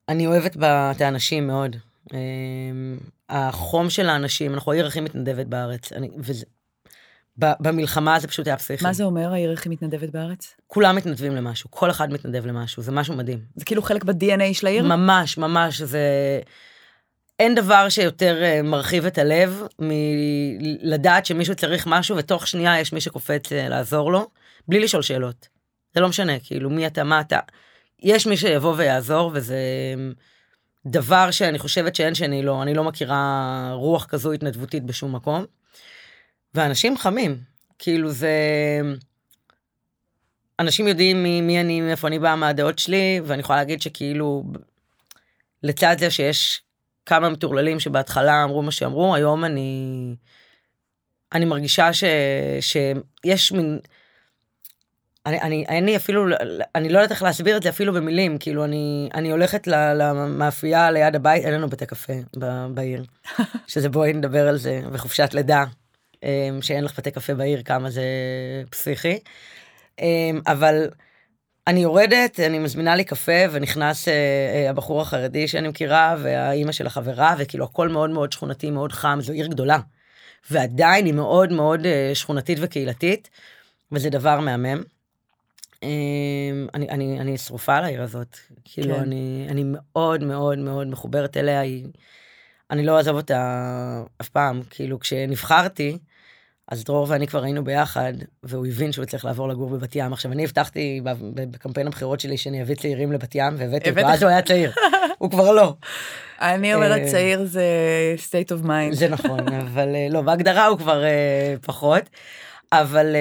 אני 0.10 0.28
אוהבת 0.28 0.58
את 0.62 1.02
האנשים 1.02 1.48
מאוד. 1.48 1.76
אה, 2.14 2.20
החום 3.30 3.90
של 3.90 4.10
האנשים, 4.10 4.54
אנחנו 4.54 4.72
העיר 4.72 4.88
הכי 4.88 5.02
מתנדבת 5.02 5.46
בארץ. 5.46 5.92
אני, 5.92 6.10
וזה, 6.18 6.46
במלחמה 7.38 8.20
זה 8.20 8.28
פשוט 8.28 8.48
היה 8.48 8.58
פסיכי. 8.58 8.84
מה 8.84 8.94
זה 8.94 9.04
אומר, 9.04 9.34
העיר 9.34 9.52
הכי 9.52 9.70
מתנדבת 9.70 10.10
בארץ? 10.10 10.56
כולם 10.68 10.96
מתנדבים 10.96 11.36
למשהו, 11.36 11.72
כל 11.72 11.90
אחד 11.90 12.14
מתנדב 12.14 12.46
למשהו, 12.46 12.84
זה 12.84 12.92
משהו 12.92 13.16
מדהים. 13.16 13.40
זה 13.56 13.66
כאילו 13.66 13.82
חלק 13.82 14.04
ב-DNA 14.04 14.54
של 14.54 14.68
העיר? 14.68 14.84
ממש, 14.84 15.38
ממש, 15.38 15.82
זה... 15.82 16.00
אין 17.40 17.56
דבר 17.56 17.90
שיותר 17.90 18.44
אה, 18.44 18.62
מרחיב 18.62 19.06
את 19.06 19.18
הלב 19.18 19.62
מלדעת 19.80 21.26
שמישהו 21.26 21.56
צריך 21.56 21.88
משהו 21.88 22.18
ותוך 22.18 22.48
שנייה 22.48 22.80
יש 22.80 22.94
מי 22.94 23.02
שקופץ 23.02 23.52
אה, 23.52 23.70
לעזור 23.70 24.12
לו, 24.12 24.30
בלי 24.68 24.80
לשאול 24.80 25.02
שאלות. 25.02 25.48
זה 25.94 26.02
לא 26.02 26.10
משנה, 26.10 26.40
כאילו, 26.40 26.70
מי 26.70 26.88
אתה, 26.88 27.04
מה 27.04 27.22
אתה. 27.22 27.40
יש 28.04 28.28
מי 28.28 28.38
שיבוא 28.38 28.74
ויעזור, 28.78 29.32
וזה 29.34 29.56
אה, 29.56 30.12
דבר 30.86 31.32
שאני 31.32 31.60
חושבת 31.60 31.96
שאין 31.96 32.16
שני 32.16 32.44
לו, 32.44 32.62
אני 32.62 32.74
לא 32.74 32.84
מכירה 32.84 33.72
רוח 33.74 34.06
כזו 34.06 34.32
התנדבותית 34.32 34.84
בשום 34.84 35.16
מקום. 35.16 35.46
ואנשים 36.56 36.98
חמים, 36.98 37.38
כאילו 37.80 38.12
זה... 38.12 38.32
אנשים 40.60 40.88
יודעים 40.88 41.24
מי, 41.24 41.42
מי 41.42 41.62
אני, 41.62 41.82
מאיפה 41.82 42.08
אני 42.08 42.20
באה, 42.20 42.36
מה 42.36 42.48
הדעות 42.48 42.80
שלי, 42.80 43.22
ואני 43.26 43.40
יכולה 43.40 43.60
להגיד 43.60 43.82
שכאילו, 43.82 44.44
לצד 45.64 45.96
זה 46.00 46.12
שיש 46.12 46.62
כמה 47.06 47.30
מטורללים 47.30 47.80
שבהתחלה 47.80 48.44
אמרו 48.44 48.62
מה 48.62 48.72
שאמרו, 48.72 49.16
היום 49.16 49.46
אני, 49.46 50.16
אני 51.34 51.46
מרגישה 51.46 51.94
ש, 51.94 52.04
שיש 52.62 53.52
מין, 53.52 53.80
אני, 55.26 55.42
אני, 55.42 55.66
אין 55.68 55.86
לי 55.86 55.96
אפילו, 55.96 56.26
אני 56.76 56.90
לא 56.90 57.00
יודעת 57.00 57.12
איך 57.12 57.24
להסביר 57.24 57.58
את 57.58 57.64
זה 57.64 57.70
אפילו 57.70 57.94
במילים, 57.94 58.38
כאילו 58.38 58.64
אני, 58.66 59.10
אני 59.14 59.32
הולכת 59.32 59.68
למאפייה 59.68 60.92
ליד 60.92 61.16
הבית, 61.16 61.46
אין 61.46 61.54
לנו 61.54 61.70
בתי 61.70 61.86
קפה 61.86 62.14
ב- 62.40 62.68
בעיר, 62.74 63.04
שזה 63.68 63.90
בואי 63.90 64.14
נדבר 64.14 64.48
על 64.48 64.58
זה, 64.58 64.82
וחופשת 64.92 65.34
לידה, 65.34 65.64
שאין 66.62 66.84
לך 66.84 67.00
בתי 67.00 67.12
קפה 67.12 67.34
בעיר, 67.34 67.64
כמה 67.64 67.90
זה 67.90 68.04
פסיכי. 68.70 69.20
אמ, 70.00 70.42
אבל 70.48 70.90
אני 71.68 71.80
יורדת, 71.80 72.40
אני 72.40 72.60
מזמינה 72.60 72.96
לי 72.96 73.04
קפה, 73.04 73.32
ונכנס 73.52 74.08
אה, 74.08 74.14
אה, 74.14 74.70
הבחור 74.70 75.02
החרדי 75.02 75.48
שאני 75.48 75.68
מכירה, 75.68 76.16
והאימא 76.20 76.72
של 76.72 76.88
החברה, 76.88 77.36
וכאילו 77.38 77.66
הכל 77.66 77.90
מאוד 77.90 78.10
מאוד 78.10 78.32
שכונתי, 78.32 78.72
מאוד 78.72 78.92
חם, 78.92 79.20
זו 79.22 79.34
עיר 79.34 79.48
גדולה. 79.48 79.80
ועדיין 80.52 81.06
היא 81.06 81.14
מאוד 81.14 81.52
מאוד 81.52 81.86
אה, 81.86 82.12
שכונתית 82.14 82.58
וקהילתית, 82.62 83.30
וזה 83.92 84.10
דבר 84.10 84.40
מהמם. 84.40 84.84
אמ, 85.84 86.68
אני, 86.74 86.90
אני, 86.90 87.20
אני 87.20 87.38
שרופה 87.38 87.76
על 87.76 87.84
העיר 87.84 88.02
הזאת, 88.02 88.38
כאילו 88.64 88.96
כן. 88.96 89.02
אני, 89.02 89.48
אני 89.50 89.64
מאוד 89.66 90.24
מאוד 90.24 90.58
מאוד 90.58 90.88
מחוברת 90.88 91.38
אליה, 91.38 91.60
היא, 91.60 91.88
אני 92.72 92.86
לא 92.86 92.98
אעזוב 92.98 93.16
אותה 93.16 94.04
אף 94.22 94.30
פעם, 94.30 94.62
כאילו 94.70 95.00
כשנבחרתי, 95.00 95.98
אז 96.68 96.84
דרור 96.84 97.08
ואני 97.10 97.28
כבר 97.28 97.44
היינו 97.44 97.64
ביחד, 97.64 98.14
והוא 98.44 98.68
הבין 98.68 98.92
שהוא 98.92 99.06
צריך 99.06 99.26
לעבור 99.26 99.48
לגור 99.48 99.70
בבת 99.70 99.96
ים. 99.96 100.14
עכשיו, 100.14 100.32
אני 100.32 100.44
הבטחתי 100.44 101.02
בקמפיין 101.34 101.88
הבחירות 101.88 102.20
שלי 102.20 102.38
שאני 102.38 102.62
אביא 102.62 102.76
צעירים 102.76 103.12
לבת 103.12 103.36
ים, 103.36 103.54
והבאתי 103.58 103.90
אותו? 103.90 104.02
אז 104.02 104.24
הוא 104.24 104.30
היה 104.30 104.42
צעיר, 104.42 104.72
הוא 105.18 105.32
כבר 105.32 105.52
לא. 105.52 105.76
אני 106.42 106.76
אומרת 106.76 107.02
אה, 107.02 107.08
צעיר 107.12 107.46
זה 107.46 107.66
state 108.18 108.52
of 108.52 108.66
mind. 108.66 108.96
זה 108.96 109.08
נכון, 109.10 109.54
אבל 109.64 109.96
אה, 109.96 110.08
לא, 110.10 110.22
בהגדרה 110.22 110.66
הוא 110.66 110.78
כבר 110.78 111.04
אה, 111.04 111.56
פחות. 111.66 112.10
אבל 112.72 113.16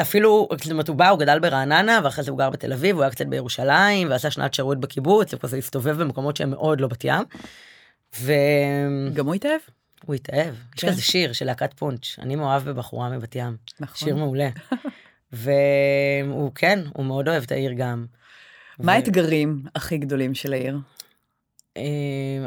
אפילו, 0.00 0.48
זאת 0.62 0.70
אומרת, 0.70 0.88
הוא 0.88 0.96
בא, 0.96 1.08
הוא 1.08 1.18
גדל 1.18 1.38
ברעננה, 1.38 2.00
ואחרי 2.04 2.24
זה 2.24 2.30
הוא 2.30 2.38
גר 2.38 2.50
בתל 2.50 2.72
אביב, 2.72 2.96
הוא 2.96 3.02
היה 3.02 3.10
קצת 3.10 3.26
בירושלים, 3.26 4.10
ועשה 4.10 4.30
שנת 4.30 4.54
שירות 4.54 4.80
בקיבוץ, 4.80 5.32
הוא 5.32 5.40
כזה 5.40 5.56
הסתובב 5.56 6.02
במקומות 6.02 6.36
שהם 6.36 6.50
מאוד 6.50 6.80
לא 6.80 6.88
בת 6.88 7.04
ים. 7.04 7.24
והוא 8.20 9.14
גם 9.14 9.26
הוא 9.26 9.34
התאהב? 9.34 9.60
התאהב. 10.12 10.54
יש 10.54 10.84
כן. 10.84 10.88
כזה 10.88 11.02
שיר 11.02 11.32
של 11.32 11.46
להקת 11.46 11.74
פונץ', 11.74 12.18
אני 12.18 12.36
מאוהב 12.36 12.70
בבחורה 12.70 13.08
מבת 13.08 13.36
ים. 13.36 13.56
נכון. 13.80 13.96
שיר 13.96 14.16
מעולה. 14.16 14.48
והוא 15.32 16.50
כן, 16.54 16.80
הוא 16.94 17.04
מאוד 17.04 17.28
אוהב 17.28 17.42
את 17.42 17.52
העיר 17.52 17.72
גם. 17.72 18.06
מה 18.78 18.92
ו- 18.92 18.94
האתגרים 18.94 19.62
הכי 19.74 19.98
גדולים 19.98 20.34
של 20.34 20.52
העיר? 20.52 20.78
אה, 21.76 21.82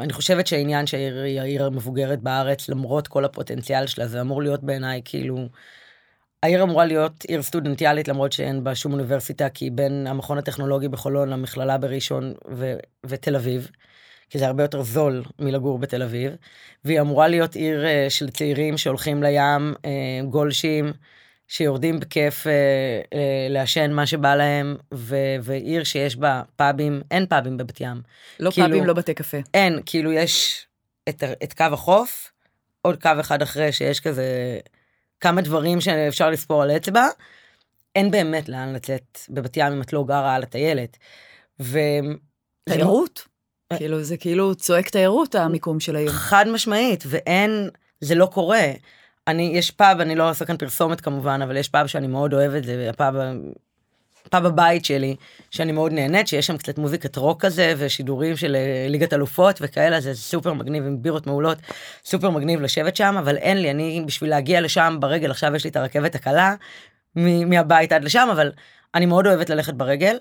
אני 0.00 0.12
חושבת 0.12 0.46
שהעניין 0.46 0.86
שהעיר 0.86 1.22
היא 1.22 1.40
העיר 1.40 1.64
המבוגרת 1.64 2.20
בארץ, 2.20 2.68
למרות 2.68 3.08
כל 3.08 3.24
הפוטנציאל 3.24 3.86
שלה, 3.86 4.06
זה 4.06 4.20
אמור 4.20 4.42
להיות 4.42 4.64
בעיניי 4.64 5.00
כאילו... 5.04 5.48
העיר 6.42 6.62
אמורה 6.62 6.84
להיות 6.84 7.24
עיר 7.24 7.42
סטודנטיאלית 7.42 8.08
למרות 8.08 8.32
שאין 8.32 8.64
בה 8.64 8.74
שום 8.74 8.92
אוניברסיטה, 8.92 9.48
כי 9.48 9.64
היא 9.64 9.72
בין 9.72 10.06
המכון 10.06 10.38
הטכנולוגי 10.38 10.88
בחולון 10.88 11.28
למכללה 11.28 11.78
בראשון 11.78 12.34
ו- 12.50 12.76
ותל 13.06 13.36
אביב, 13.36 13.70
כי 14.30 14.38
זה 14.38 14.46
הרבה 14.46 14.64
יותר 14.64 14.82
זול 14.82 15.22
מלגור 15.38 15.78
בתל 15.78 16.02
אביב, 16.02 16.32
והיא 16.84 17.00
אמורה 17.00 17.28
להיות 17.28 17.54
עיר 17.54 17.86
אה, 17.86 18.06
של 18.08 18.30
צעירים 18.30 18.78
שהולכים 18.78 19.22
לים, 19.22 19.74
אה, 19.84 20.20
גולשים, 20.30 20.92
שיורדים 21.48 22.00
בכיף 22.00 22.46
אה, 22.46 22.52
אה, 23.14 23.46
לעשן 23.50 23.92
מה 23.92 24.06
שבא 24.06 24.34
להם, 24.34 24.76
ו- 24.94 25.36
ועיר 25.42 25.84
שיש 25.84 26.16
בה 26.16 26.42
פאבים, 26.56 27.02
אין 27.10 27.26
פאבים 27.26 27.56
בבת 27.56 27.80
ים. 27.80 28.02
לא 28.40 28.50
כאילו- 28.50 28.66
פאבים, 28.68 28.86
לא 28.86 28.92
בתי 28.92 29.14
קפה. 29.14 29.36
אין, 29.54 29.80
כאילו 29.86 30.12
יש 30.12 30.66
את, 31.08 31.22
את 31.42 31.52
קו 31.52 31.64
החוף, 31.72 32.32
עוד 32.82 33.02
קו 33.02 33.10
אחד 33.20 33.42
אחרי 33.42 33.72
שיש 33.72 34.00
כזה 34.00 34.58
כמה 35.20 35.40
דברים 35.40 35.80
שאפשר 35.80 36.30
לספור 36.30 36.62
על 36.62 36.70
אצבע, 36.70 37.06
אין 37.94 38.10
באמת 38.10 38.48
לאן 38.48 38.72
לצאת 38.72 39.18
בבת 39.30 39.56
ים 39.56 39.72
אם 39.72 39.82
את 39.82 39.92
לא 39.92 40.04
גרה 40.04 40.34
על 40.34 40.42
הטיילת. 40.42 40.96
ו... 41.60 41.78
תיירות? 42.64 43.27
אה. 43.72 43.78
כאילו, 43.78 44.02
זה 44.02 44.16
כאילו 44.16 44.54
צועק 44.54 44.88
תיירות, 44.88 45.34
המיקום 45.34 45.80
של 45.80 45.96
העיר. 45.96 46.10
חד 46.10 46.48
משמעית, 46.48 47.04
ואין, 47.06 47.68
זה 48.00 48.14
לא 48.14 48.26
קורה. 48.26 48.64
אני, 49.28 49.52
יש 49.54 49.70
פאב, 49.70 50.00
אני 50.00 50.14
לא 50.14 50.30
עושה 50.30 50.44
כאן 50.44 50.56
פרסומת 50.56 51.00
כמובן, 51.00 51.42
אבל 51.42 51.56
יש 51.56 51.68
פאב 51.68 51.86
שאני 51.86 52.06
מאוד 52.06 52.34
אוהבת, 52.34 52.64
זה 52.64 52.90
הפאב, 52.90 53.14
פאב 54.30 54.46
הבית 54.46 54.84
שלי, 54.84 55.16
שאני 55.50 55.72
מאוד 55.72 55.92
נהנית, 55.92 56.28
שיש 56.28 56.46
שם 56.46 56.56
קצת 56.56 56.78
מוזיקת 56.78 57.16
רוק 57.16 57.44
כזה, 57.44 57.74
ושידורים 57.78 58.36
של 58.36 58.56
אה, 58.56 58.86
ליגת 58.88 59.12
אלופות 59.12 59.58
וכאלה, 59.60 60.00
זה 60.00 60.14
סופר 60.14 60.52
מגניב 60.52 60.84
עם 60.84 61.02
בירות 61.02 61.26
מעולות, 61.26 61.58
סופר 62.04 62.30
מגניב 62.30 62.60
לשבת 62.60 62.96
שם, 62.96 63.16
אבל 63.18 63.36
אין 63.36 63.62
לי, 63.62 63.70
אני 63.70 64.02
בשביל 64.06 64.30
להגיע 64.30 64.60
לשם 64.60 64.96
ברגל, 65.00 65.30
עכשיו 65.30 65.56
יש 65.56 65.64
לי 65.64 65.70
את 65.70 65.76
הרכבת 65.76 66.14
הקלה, 66.14 66.54
מהבית 67.46 67.92
עד 67.92 68.04
לשם, 68.04 68.28
אבל 68.32 68.52
אני 68.94 69.06
מאוד 69.06 69.26
אוהבת 69.26 69.50
ללכת 69.50 69.74
ברגל, 69.74 70.18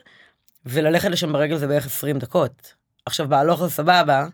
וללכת 0.66 1.10
לשם 1.10 1.34
ברגל 1.34 1.58
זה 1.58 1.68
בערך 1.68 1.86
20 1.86 2.20
דקות. 2.20 2.77
עכשיו 3.08 3.28
בהלוך 3.28 3.64
זה 3.64 3.70
סבבה, 3.70 4.28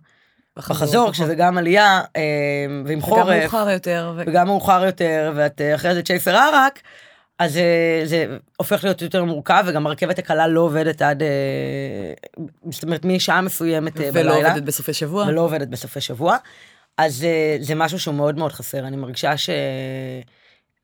בחזור, 0.57 1.11
כשזה 1.11 1.35
גם 1.35 1.57
עלייה, 1.57 2.01
אה, 2.15 2.21
ועם 2.85 2.97
וגם 2.97 3.01
חורף, 3.01 3.27
מאוחר 3.41 3.69
יותר. 3.69 4.13
וגם 4.17 4.47
מאוחר 4.47 4.85
יותר, 4.85 5.31
ואת 5.35 5.61
אה, 5.61 5.75
אחרי 5.75 5.93
זה 5.93 6.01
צ'ייסר 6.01 6.35
ערק, 6.35 6.81
אז 7.39 7.57
אה, 7.57 8.01
זה 8.05 8.37
הופך 8.57 8.83
להיות 8.83 9.01
יותר 9.01 9.23
מורכב, 9.23 9.63
וגם 9.67 9.87
הרכבת 9.87 10.19
הקלה 10.19 10.47
לא 10.47 10.61
עובדת 10.61 11.01
עד, 11.01 11.23
זאת 12.69 12.83
אומרת, 12.83 13.05
משעה 13.05 13.41
מסוימת 13.41 14.01
אה, 14.01 14.09
ולא 14.13 14.31
בלילה, 14.31 14.49
עובדת 14.49 14.63
בסופי 14.63 14.93
שבוע. 14.93 15.25
ולא 15.27 15.41
עובדת 15.41 15.67
בסופי 15.67 16.01
שבוע. 16.01 16.37
אז 16.97 17.25
זה 17.59 17.75
משהו 17.75 17.99
שהוא 17.99 18.15
מאוד 18.15 18.37
מאוד 18.37 18.51
חסר, 18.51 18.87
אני 18.87 18.97
מרגישה 18.97 19.33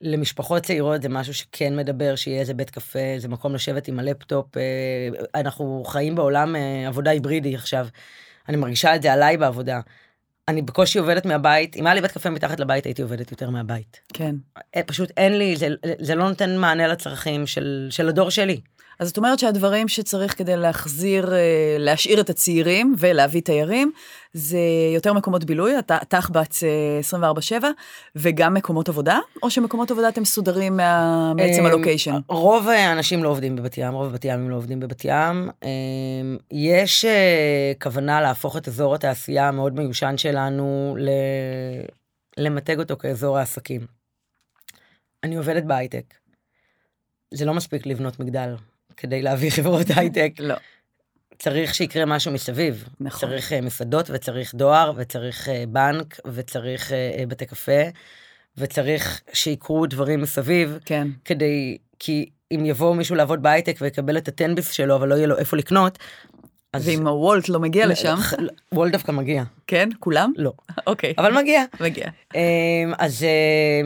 שלמשפחות 0.03 0.63
צעירות 0.63 1.01
זה 1.01 1.09
משהו 1.09 1.33
שכן 1.33 1.75
מדבר, 1.75 2.15
שיהיה 2.15 2.39
איזה 2.39 2.53
בית 2.53 2.69
קפה, 2.69 2.99
איזה 2.99 3.27
מקום 3.27 3.55
לשבת 3.55 3.88
עם 3.88 3.99
הלפטופ. 3.99 4.57
אה, 4.57 5.41
אנחנו 5.41 5.83
חיים 5.88 6.15
בעולם 6.15 6.55
אה, 6.55 6.88
עבודה 6.88 7.12
היברידי 7.12 7.55
עכשיו. 7.55 7.88
אני 8.49 8.57
מרגישה 8.57 8.95
את 8.95 9.01
זה 9.01 9.13
עליי 9.13 9.38
בעבודה. 9.38 9.79
אני 10.47 10.62
בקושי 10.62 10.99
עובדת 10.99 11.25
מהבית, 11.25 11.75
אם 11.75 11.85
היה 11.85 11.95
לי 11.95 12.01
בית 12.01 12.12
קפה 12.12 12.29
מתחת 12.29 12.59
לבית 12.59 12.85
הייתי 12.85 13.01
עובדת 13.01 13.31
יותר 13.31 13.49
מהבית. 13.49 13.99
כן. 14.13 14.35
אה, 14.75 14.83
פשוט 14.83 15.12
אין 15.17 15.38
לי, 15.38 15.55
זה, 15.55 15.67
זה 15.99 16.15
לא 16.15 16.29
נותן 16.29 16.57
מענה 16.57 16.88
לצרכים 16.88 17.47
של, 17.47 17.88
של 17.89 18.09
הדור 18.09 18.29
שלי. 18.29 18.62
אז 18.99 19.09
את 19.09 19.17
אומרת 19.17 19.39
שהדברים 19.39 19.88
שצריך 19.88 20.38
כדי 20.38 20.57
להחזיר, 20.57 21.33
להשאיר 21.79 22.21
את 22.21 22.29
הצעירים 22.29 22.95
ולהביא 22.99 23.41
תיירים, 23.41 23.91
זה 24.34 24.60
יותר 24.94 25.13
מקומות 25.13 25.44
בילוי, 25.44 25.74
תחב"צ 26.08 26.63
24/7, 27.13 27.63
וגם 28.15 28.54
מקומות 28.54 28.89
עבודה, 28.89 29.20
או 29.44 29.50
שמקומות 29.50 29.92
עבודה 29.92 30.10
אתם 30.10 30.22
מסודרים 30.22 30.78
מה... 30.78 31.34
מעצם 31.34 31.65
הלוקיישן? 31.65 32.20
רוב 32.28 32.68
האנשים 32.68 33.24
לא 33.24 33.30
עובדים 33.30 33.56
בבת 33.56 33.78
ים, 33.78 33.94
רוב 33.94 34.08
הבת 34.08 34.26
ימים 34.26 34.50
לא 34.50 34.56
עובדים 34.56 34.80
בבת 34.80 35.06
ים. 35.06 35.50
יש 36.52 37.06
אה, 37.06 37.72
כוונה 37.82 38.22
להפוך 38.22 38.58
את 38.58 38.68
אזור 38.68 38.96
התעשייה 38.96 39.48
המאוד 39.48 39.80
מיושן 39.80 40.18
שלנו, 40.18 40.98
למתג 42.38 42.80
אותו 42.80 42.98
כאזור 42.98 43.38
העסקים. 43.38 43.82
אני 45.24 45.36
עובדת 45.36 45.63
בהייטק. 45.63 46.13
זה 47.34 47.46
לא 47.46 47.54
מספיק 47.54 47.86
לבנות 47.86 48.20
מגדל. 48.20 48.56
כדי 48.98 49.22
להביא 49.22 49.50
חברות 49.50 49.88
הייטק. 49.96 50.34
לא. 50.39 50.56
צריך 51.39 51.75
שיקרה 51.75 52.06
משהו 52.06 52.32
מסביב. 52.32 52.88
נכון. 52.99 53.19
צריך 53.19 53.52
uh, 53.52 53.56
מסעדות 53.62 54.10
וצריך 54.10 54.56
דואר 54.56 54.91
וצריך 54.95 55.47
uh, 55.47 55.52
בנק 55.69 56.19
וצריך 56.34 56.91
uh, 56.91 57.25
בתי 57.28 57.45
קפה 57.45 57.82
וצריך 58.58 59.21
שיקרו 59.34 59.86
דברים 59.86 60.21
מסביב. 60.21 60.80
כן. 60.86 61.08
כדי, 61.25 61.78
כי 61.99 62.30
אם 62.52 62.65
יבוא 62.65 62.95
מישהו 62.95 63.15
לעבוד 63.15 63.43
בהייטק 63.43 63.78
ויקבל 63.82 64.17
את 64.17 64.28
הטנביס 64.28 64.71
שלו 64.71 64.95
אבל 64.95 65.08
לא 65.08 65.15
יהיה 65.15 65.28
לו 65.28 65.38
איפה 65.38 65.58
לקנות. 65.58 65.97
אז... 66.73 66.88
ואם 66.88 67.08
הוולט 67.08 67.49
לא 67.49 67.60
מגיע 67.60 67.88
לשם? 67.88 68.15
וולט 68.73 68.91
דווקא 68.91 69.12
מגיע. 69.12 69.43
כן? 69.67 69.89
כולם? 69.99 70.34
לא. 70.38 70.52
אוקיי. 70.88 71.13
אבל 71.17 71.34
מגיע. 71.34 71.63
מגיע. 71.80 72.10
אז 72.97 73.25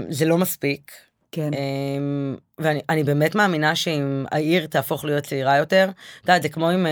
זה 0.10 0.26
לא 0.26 0.38
מספיק. 0.38 0.92
כן. 1.34 1.50
אמ, 1.54 2.39
ואני 2.60 3.04
באמת 3.04 3.36
מאמינה 3.36 3.76
שאם 3.76 4.26
העיר 4.32 4.65
תהפוך 4.65 5.06
להיות 5.06 5.24
צעירה 5.24 5.58
יותר, 5.58 5.89
את 5.91 6.28
יודעת, 6.28 6.41
זה 6.41 6.50
כמו 6.50 6.69
עם 6.69 6.86
אה, 6.86 6.89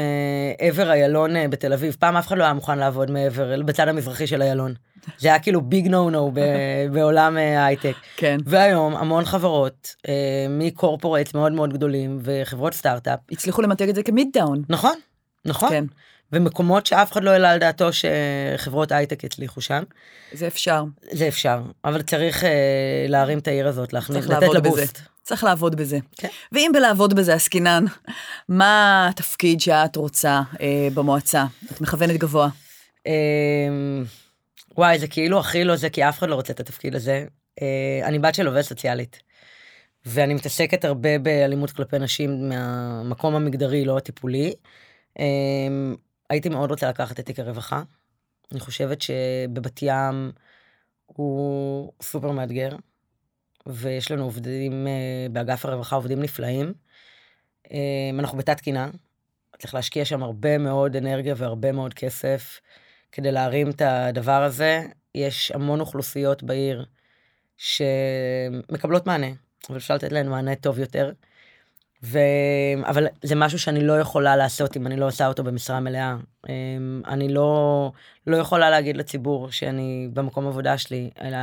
עבר 0.63 0.91
איילון 0.91 1.35
אה, 1.35 1.39
בתל 1.49 1.73
אביב, 1.73 1.95
פעם 1.99 2.17
אף 2.17 2.27
אחד 2.27 2.37
לא 2.37 2.43
היה 2.43 2.53
מוכן 2.53 2.77
לעבוד 2.77 3.11
מעבר, 3.11 3.61
בצד 3.61 3.87
המזרחי 3.87 4.27
של 4.27 4.41
איילון. 4.41 4.73
זה 5.17 5.27
היה 5.27 5.39
כאילו 5.39 5.61
big 5.61 5.87
no 5.87 6.09
no 6.09 6.31
בעולם 6.93 7.37
אה, 7.37 7.65
הייטק. 7.65 7.95
כן. 8.17 8.37
והיום 8.45 8.95
המון 8.95 9.25
חברות 9.25 9.95
מ 10.49 10.57
corporates 10.57 11.33
מאוד 11.33 11.51
מאוד 11.51 11.73
גדולים 11.73 12.19
וחברות 12.21 12.73
סטארט-אפ. 12.73 13.19
הצליחו 13.31 13.61
למתג 13.61 13.89
את 13.89 13.95
זה 13.95 14.03
כ 14.03 14.29
midtown. 14.33 14.61
נכון, 14.69 14.95
נכון. 15.45 15.69
כן. 15.69 15.85
ומקומות 16.33 16.85
שאף 16.85 17.11
אחד 17.11 17.23
לא 17.23 17.29
העלה 17.29 17.51
על 17.51 17.59
דעתו 17.59 17.89
שחברות 17.93 18.91
הייטק 18.91 19.23
יצליחו 19.23 19.61
שם. 19.61 19.83
זה 20.33 20.47
אפשר. 20.47 20.83
זה 21.11 21.27
אפשר, 21.27 21.61
אבל 21.85 22.01
צריך 22.01 22.43
אה, 22.43 23.05
להרים 23.07 23.39
את 23.39 23.47
העיר 23.47 23.67
הזאת, 23.67 23.93
להכניס, 23.93 24.25
לתת 24.25 24.47
לה 24.53 24.59
בוסט. 24.59 24.99
צריך 25.23 25.43
לעבוד 25.43 25.75
בזה. 25.75 25.99
כן. 26.17 26.27
ואם 26.51 26.71
בלעבוד 26.73 27.13
בזה 27.13 27.33
עסקינן, 27.33 27.85
מה 28.49 29.07
התפקיד 29.09 29.61
שאת 29.61 29.95
רוצה 29.95 30.41
אה, 30.61 30.87
במועצה? 30.93 31.45
את 31.71 31.81
מכוונת 31.81 32.17
גבוה. 32.17 32.49
אה, 33.07 33.11
וואי, 34.77 34.99
זה 34.99 35.07
כאילו 35.07 35.39
הכי 35.39 35.63
לא 35.63 35.75
זה, 35.75 35.89
כי 35.89 36.09
אף 36.09 36.19
אחד 36.19 36.29
לא 36.29 36.35
רוצה 36.35 36.53
את 36.53 36.59
התפקיד 36.59 36.95
הזה. 36.95 37.25
אה, 37.61 38.01
אני 38.03 38.19
בת 38.19 38.35
של 38.35 38.47
עובדת 38.47 38.65
סוציאלית. 38.65 39.19
ואני 40.05 40.33
מתעסקת 40.33 40.85
הרבה 40.85 41.19
באלימות 41.19 41.71
כלפי 41.71 41.99
נשים 41.99 42.49
מהמקום 42.49 43.35
המגדרי, 43.35 43.85
לא 43.85 43.97
הטיפולי. 43.97 44.53
הייתי 46.31 46.49
מאוד 46.49 46.71
רוצה 46.71 46.89
לקחת 46.89 47.19
את 47.19 47.25
תיק 47.25 47.39
הרווחה. 47.39 47.83
אני 48.51 48.59
חושבת 48.59 49.01
שבבת 49.01 49.79
ים 49.81 50.31
הוא 51.05 51.93
סופר 52.01 52.31
מאתגר, 52.31 52.69
ויש 53.65 54.11
לנו 54.11 54.23
עובדים 54.23 54.87
אה, 54.87 55.27
באגף 55.31 55.65
הרווחה, 55.65 55.95
עובדים 55.95 56.21
נפלאים. 56.21 56.73
אה, 57.71 58.09
אנחנו 58.19 58.37
בתת 58.37 58.57
תקינה, 58.57 58.89
צריך 59.59 59.73
להשקיע 59.73 60.05
שם 60.05 60.23
הרבה 60.23 60.57
מאוד 60.57 60.95
אנרגיה 60.95 61.33
והרבה 61.37 61.71
מאוד 61.71 61.93
כסף 61.93 62.59
כדי 63.11 63.31
להרים 63.31 63.69
את 63.69 63.81
הדבר 63.85 64.43
הזה. 64.43 64.83
יש 65.15 65.51
המון 65.51 65.79
אוכלוסיות 65.79 66.43
בעיר 66.43 66.85
שמקבלות 67.57 69.07
מענה, 69.07 69.31
אבל 69.69 69.77
אפשר 69.77 69.95
לתת 69.95 70.11
להן 70.11 70.29
מענה 70.29 70.55
טוב 70.55 70.79
יותר. 70.79 71.11
ו... 72.03 72.19
אבל 72.85 73.07
זה 73.21 73.35
משהו 73.35 73.59
שאני 73.59 73.87
לא 73.87 73.99
יכולה 73.99 74.35
לעשות 74.35 74.77
אם 74.77 74.87
אני 74.87 74.97
לא 74.97 75.07
עושה 75.07 75.27
אותו 75.27 75.43
במשרה 75.43 75.79
מלאה. 75.79 76.15
אמ, 76.49 77.01
אני 77.07 77.33
לא, 77.33 77.91
לא 78.27 78.37
יכולה 78.37 78.69
להגיד 78.69 78.97
לציבור 78.97 79.51
שאני 79.51 80.09
במקום 80.13 80.47
עבודה 80.47 80.77
שלי, 80.77 81.09
אלא 81.21 81.37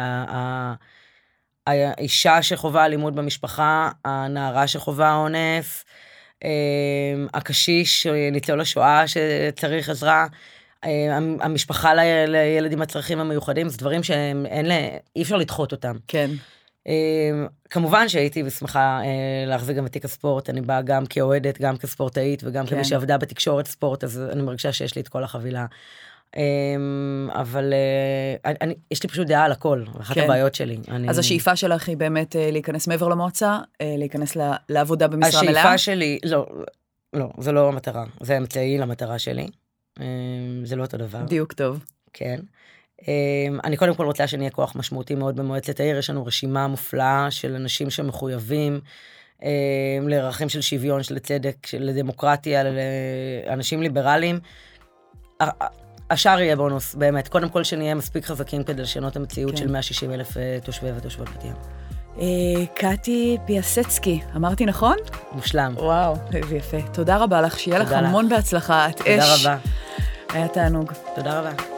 האישה 1.66 2.42
שחווה 2.42 2.84
אלימות 2.84 3.14
במשפחה, 3.14 3.90
הנערה 4.04 4.66
שחווה 4.66 5.14
אונס, 5.14 5.84
אמ, 6.44 6.48
הקשיש, 7.34 8.06
ניצול 8.06 8.60
השואה 8.60 9.04
שצריך 9.06 9.88
עזרה, 9.88 10.26
אמ, 10.84 11.36
המשפחה 11.40 11.94
לילד 12.26 12.72
עם 12.72 12.82
הצרכים 12.82 13.20
המיוחדים, 13.20 13.68
זה 13.68 13.78
דברים 13.78 14.02
שאין, 14.02 14.70
אי 15.16 15.22
אפשר 15.22 15.36
לדחות 15.36 15.72
אותם. 15.72 15.96
כן. 16.08 16.30
אמ, 16.88 17.46
כמובן 17.70 18.08
שהייתי 18.08 18.50
שמחה 18.50 19.00
אה, 19.04 19.46
להחזיק 19.46 19.76
גם 19.76 19.86
את 19.86 19.92
תיק 19.92 20.04
הספורט, 20.04 20.50
אני 20.50 20.60
באה 20.60 20.82
גם 20.82 21.06
כאוהדת, 21.06 21.60
גם 21.60 21.76
כספורטאית 21.76 22.42
וגם 22.44 22.66
כן. 22.66 22.74
כמי 22.74 22.84
שעבדה 22.84 23.18
בתקשורת 23.18 23.66
ספורט, 23.66 24.04
אז 24.04 24.22
אני 24.32 24.42
מרגישה 24.42 24.72
שיש 24.72 24.96
לי 24.96 25.02
את 25.02 25.08
כל 25.08 25.24
החבילה. 25.24 25.66
אמ, 26.36 27.28
אבל 27.32 27.72
אה, 27.72 28.52
אני, 28.60 28.74
יש 28.90 29.02
לי 29.02 29.08
פשוט 29.08 29.26
דעה 29.26 29.44
על 29.44 29.52
הכל, 29.52 29.84
אחת 30.00 30.14
כן. 30.14 30.24
הבעיות 30.24 30.54
שלי. 30.54 30.78
אני... 30.88 31.10
אז 31.10 31.18
השאיפה 31.18 31.56
שלך 31.56 31.88
היא 31.88 31.96
באמת 31.96 32.36
אה, 32.36 32.50
להיכנס 32.50 32.88
מעבר 32.88 33.08
למועצה, 33.08 33.58
להיכנס 33.80 34.36
לעבודה 34.68 35.08
במשרה 35.08 35.42
מלאה? 35.42 35.60
השאיפה 35.60 35.78
שלי, 35.78 36.18
לא, 36.24 36.46
לא, 37.12 37.28
זה 37.38 37.52
לא 37.52 37.68
המטרה, 37.68 38.04
זה 38.20 38.38
אמצעי 38.38 38.78
למטרה 38.78 39.18
שלי. 39.18 39.46
אמ, 40.00 40.04
זה 40.64 40.76
לא 40.76 40.82
אותו 40.82 40.96
דבר. 40.96 41.22
דיוק 41.22 41.52
טוב. 41.52 41.84
כן. 42.12 42.40
אמ, 43.08 43.58
אני 43.64 43.76
קודם 43.76 43.94
כל 43.94 44.04
רוצה 44.04 44.26
שנהיה 44.26 44.50
כוח 44.50 44.76
משמעותי 44.76 45.14
מאוד 45.14 45.36
במועצת 45.36 45.80
העיר, 45.80 45.98
יש 45.98 46.10
לנו 46.10 46.26
רשימה 46.26 46.66
מופלאה 46.66 47.30
של 47.30 47.54
אנשים 47.54 47.90
שמחויבים 47.90 48.80
אמ, 49.42 49.48
לערכים 50.08 50.48
של 50.48 50.60
שוויון, 50.60 51.02
של 51.02 51.18
צדק, 51.18 51.66
של 51.66 51.90
דמוקרטיה, 51.94 52.62
לאנשים 53.46 53.82
ליברליים. 53.82 54.40
השאר 56.10 56.40
יהיה 56.40 56.56
בונוס, 56.56 56.94
באמת. 56.94 57.28
קודם 57.28 57.48
כל 57.48 57.64
שנהיה 57.64 57.94
מספיק 57.94 58.24
חזקים 58.24 58.64
כדי 58.64 58.82
לשנות 58.82 59.12
את 59.12 59.16
המציאות 59.16 59.50
כן. 59.50 59.56
של 59.56 59.70
160 59.70 60.12
אלף 60.12 60.36
אה, 60.36 60.58
תושבי 60.64 60.88
ותושבות 60.96 61.28
בת 61.28 61.44
ים. 61.44 61.52
אה, 62.20 62.66
קטי 62.74 63.38
פיאסצקי, 63.46 64.20
אמרתי 64.36 64.66
נכון? 64.66 64.96
מושלם. 65.32 65.74
וואו, 65.76 66.14
איזה 66.34 66.56
יפה. 66.56 66.80
תודה 66.92 67.16
רבה 67.16 67.40
לך, 67.40 67.58
שיהיה 67.58 67.78
לך 67.78 67.92
המון 67.92 68.28
בהצלחה. 68.28 68.88
את 68.88 69.00
אש. 69.00 69.06
תודה 69.06 69.34
רבה. 69.34 69.58
היה 70.32 70.48
תענוג. 70.48 70.92
תודה 71.14 71.40
רבה. 71.40 71.77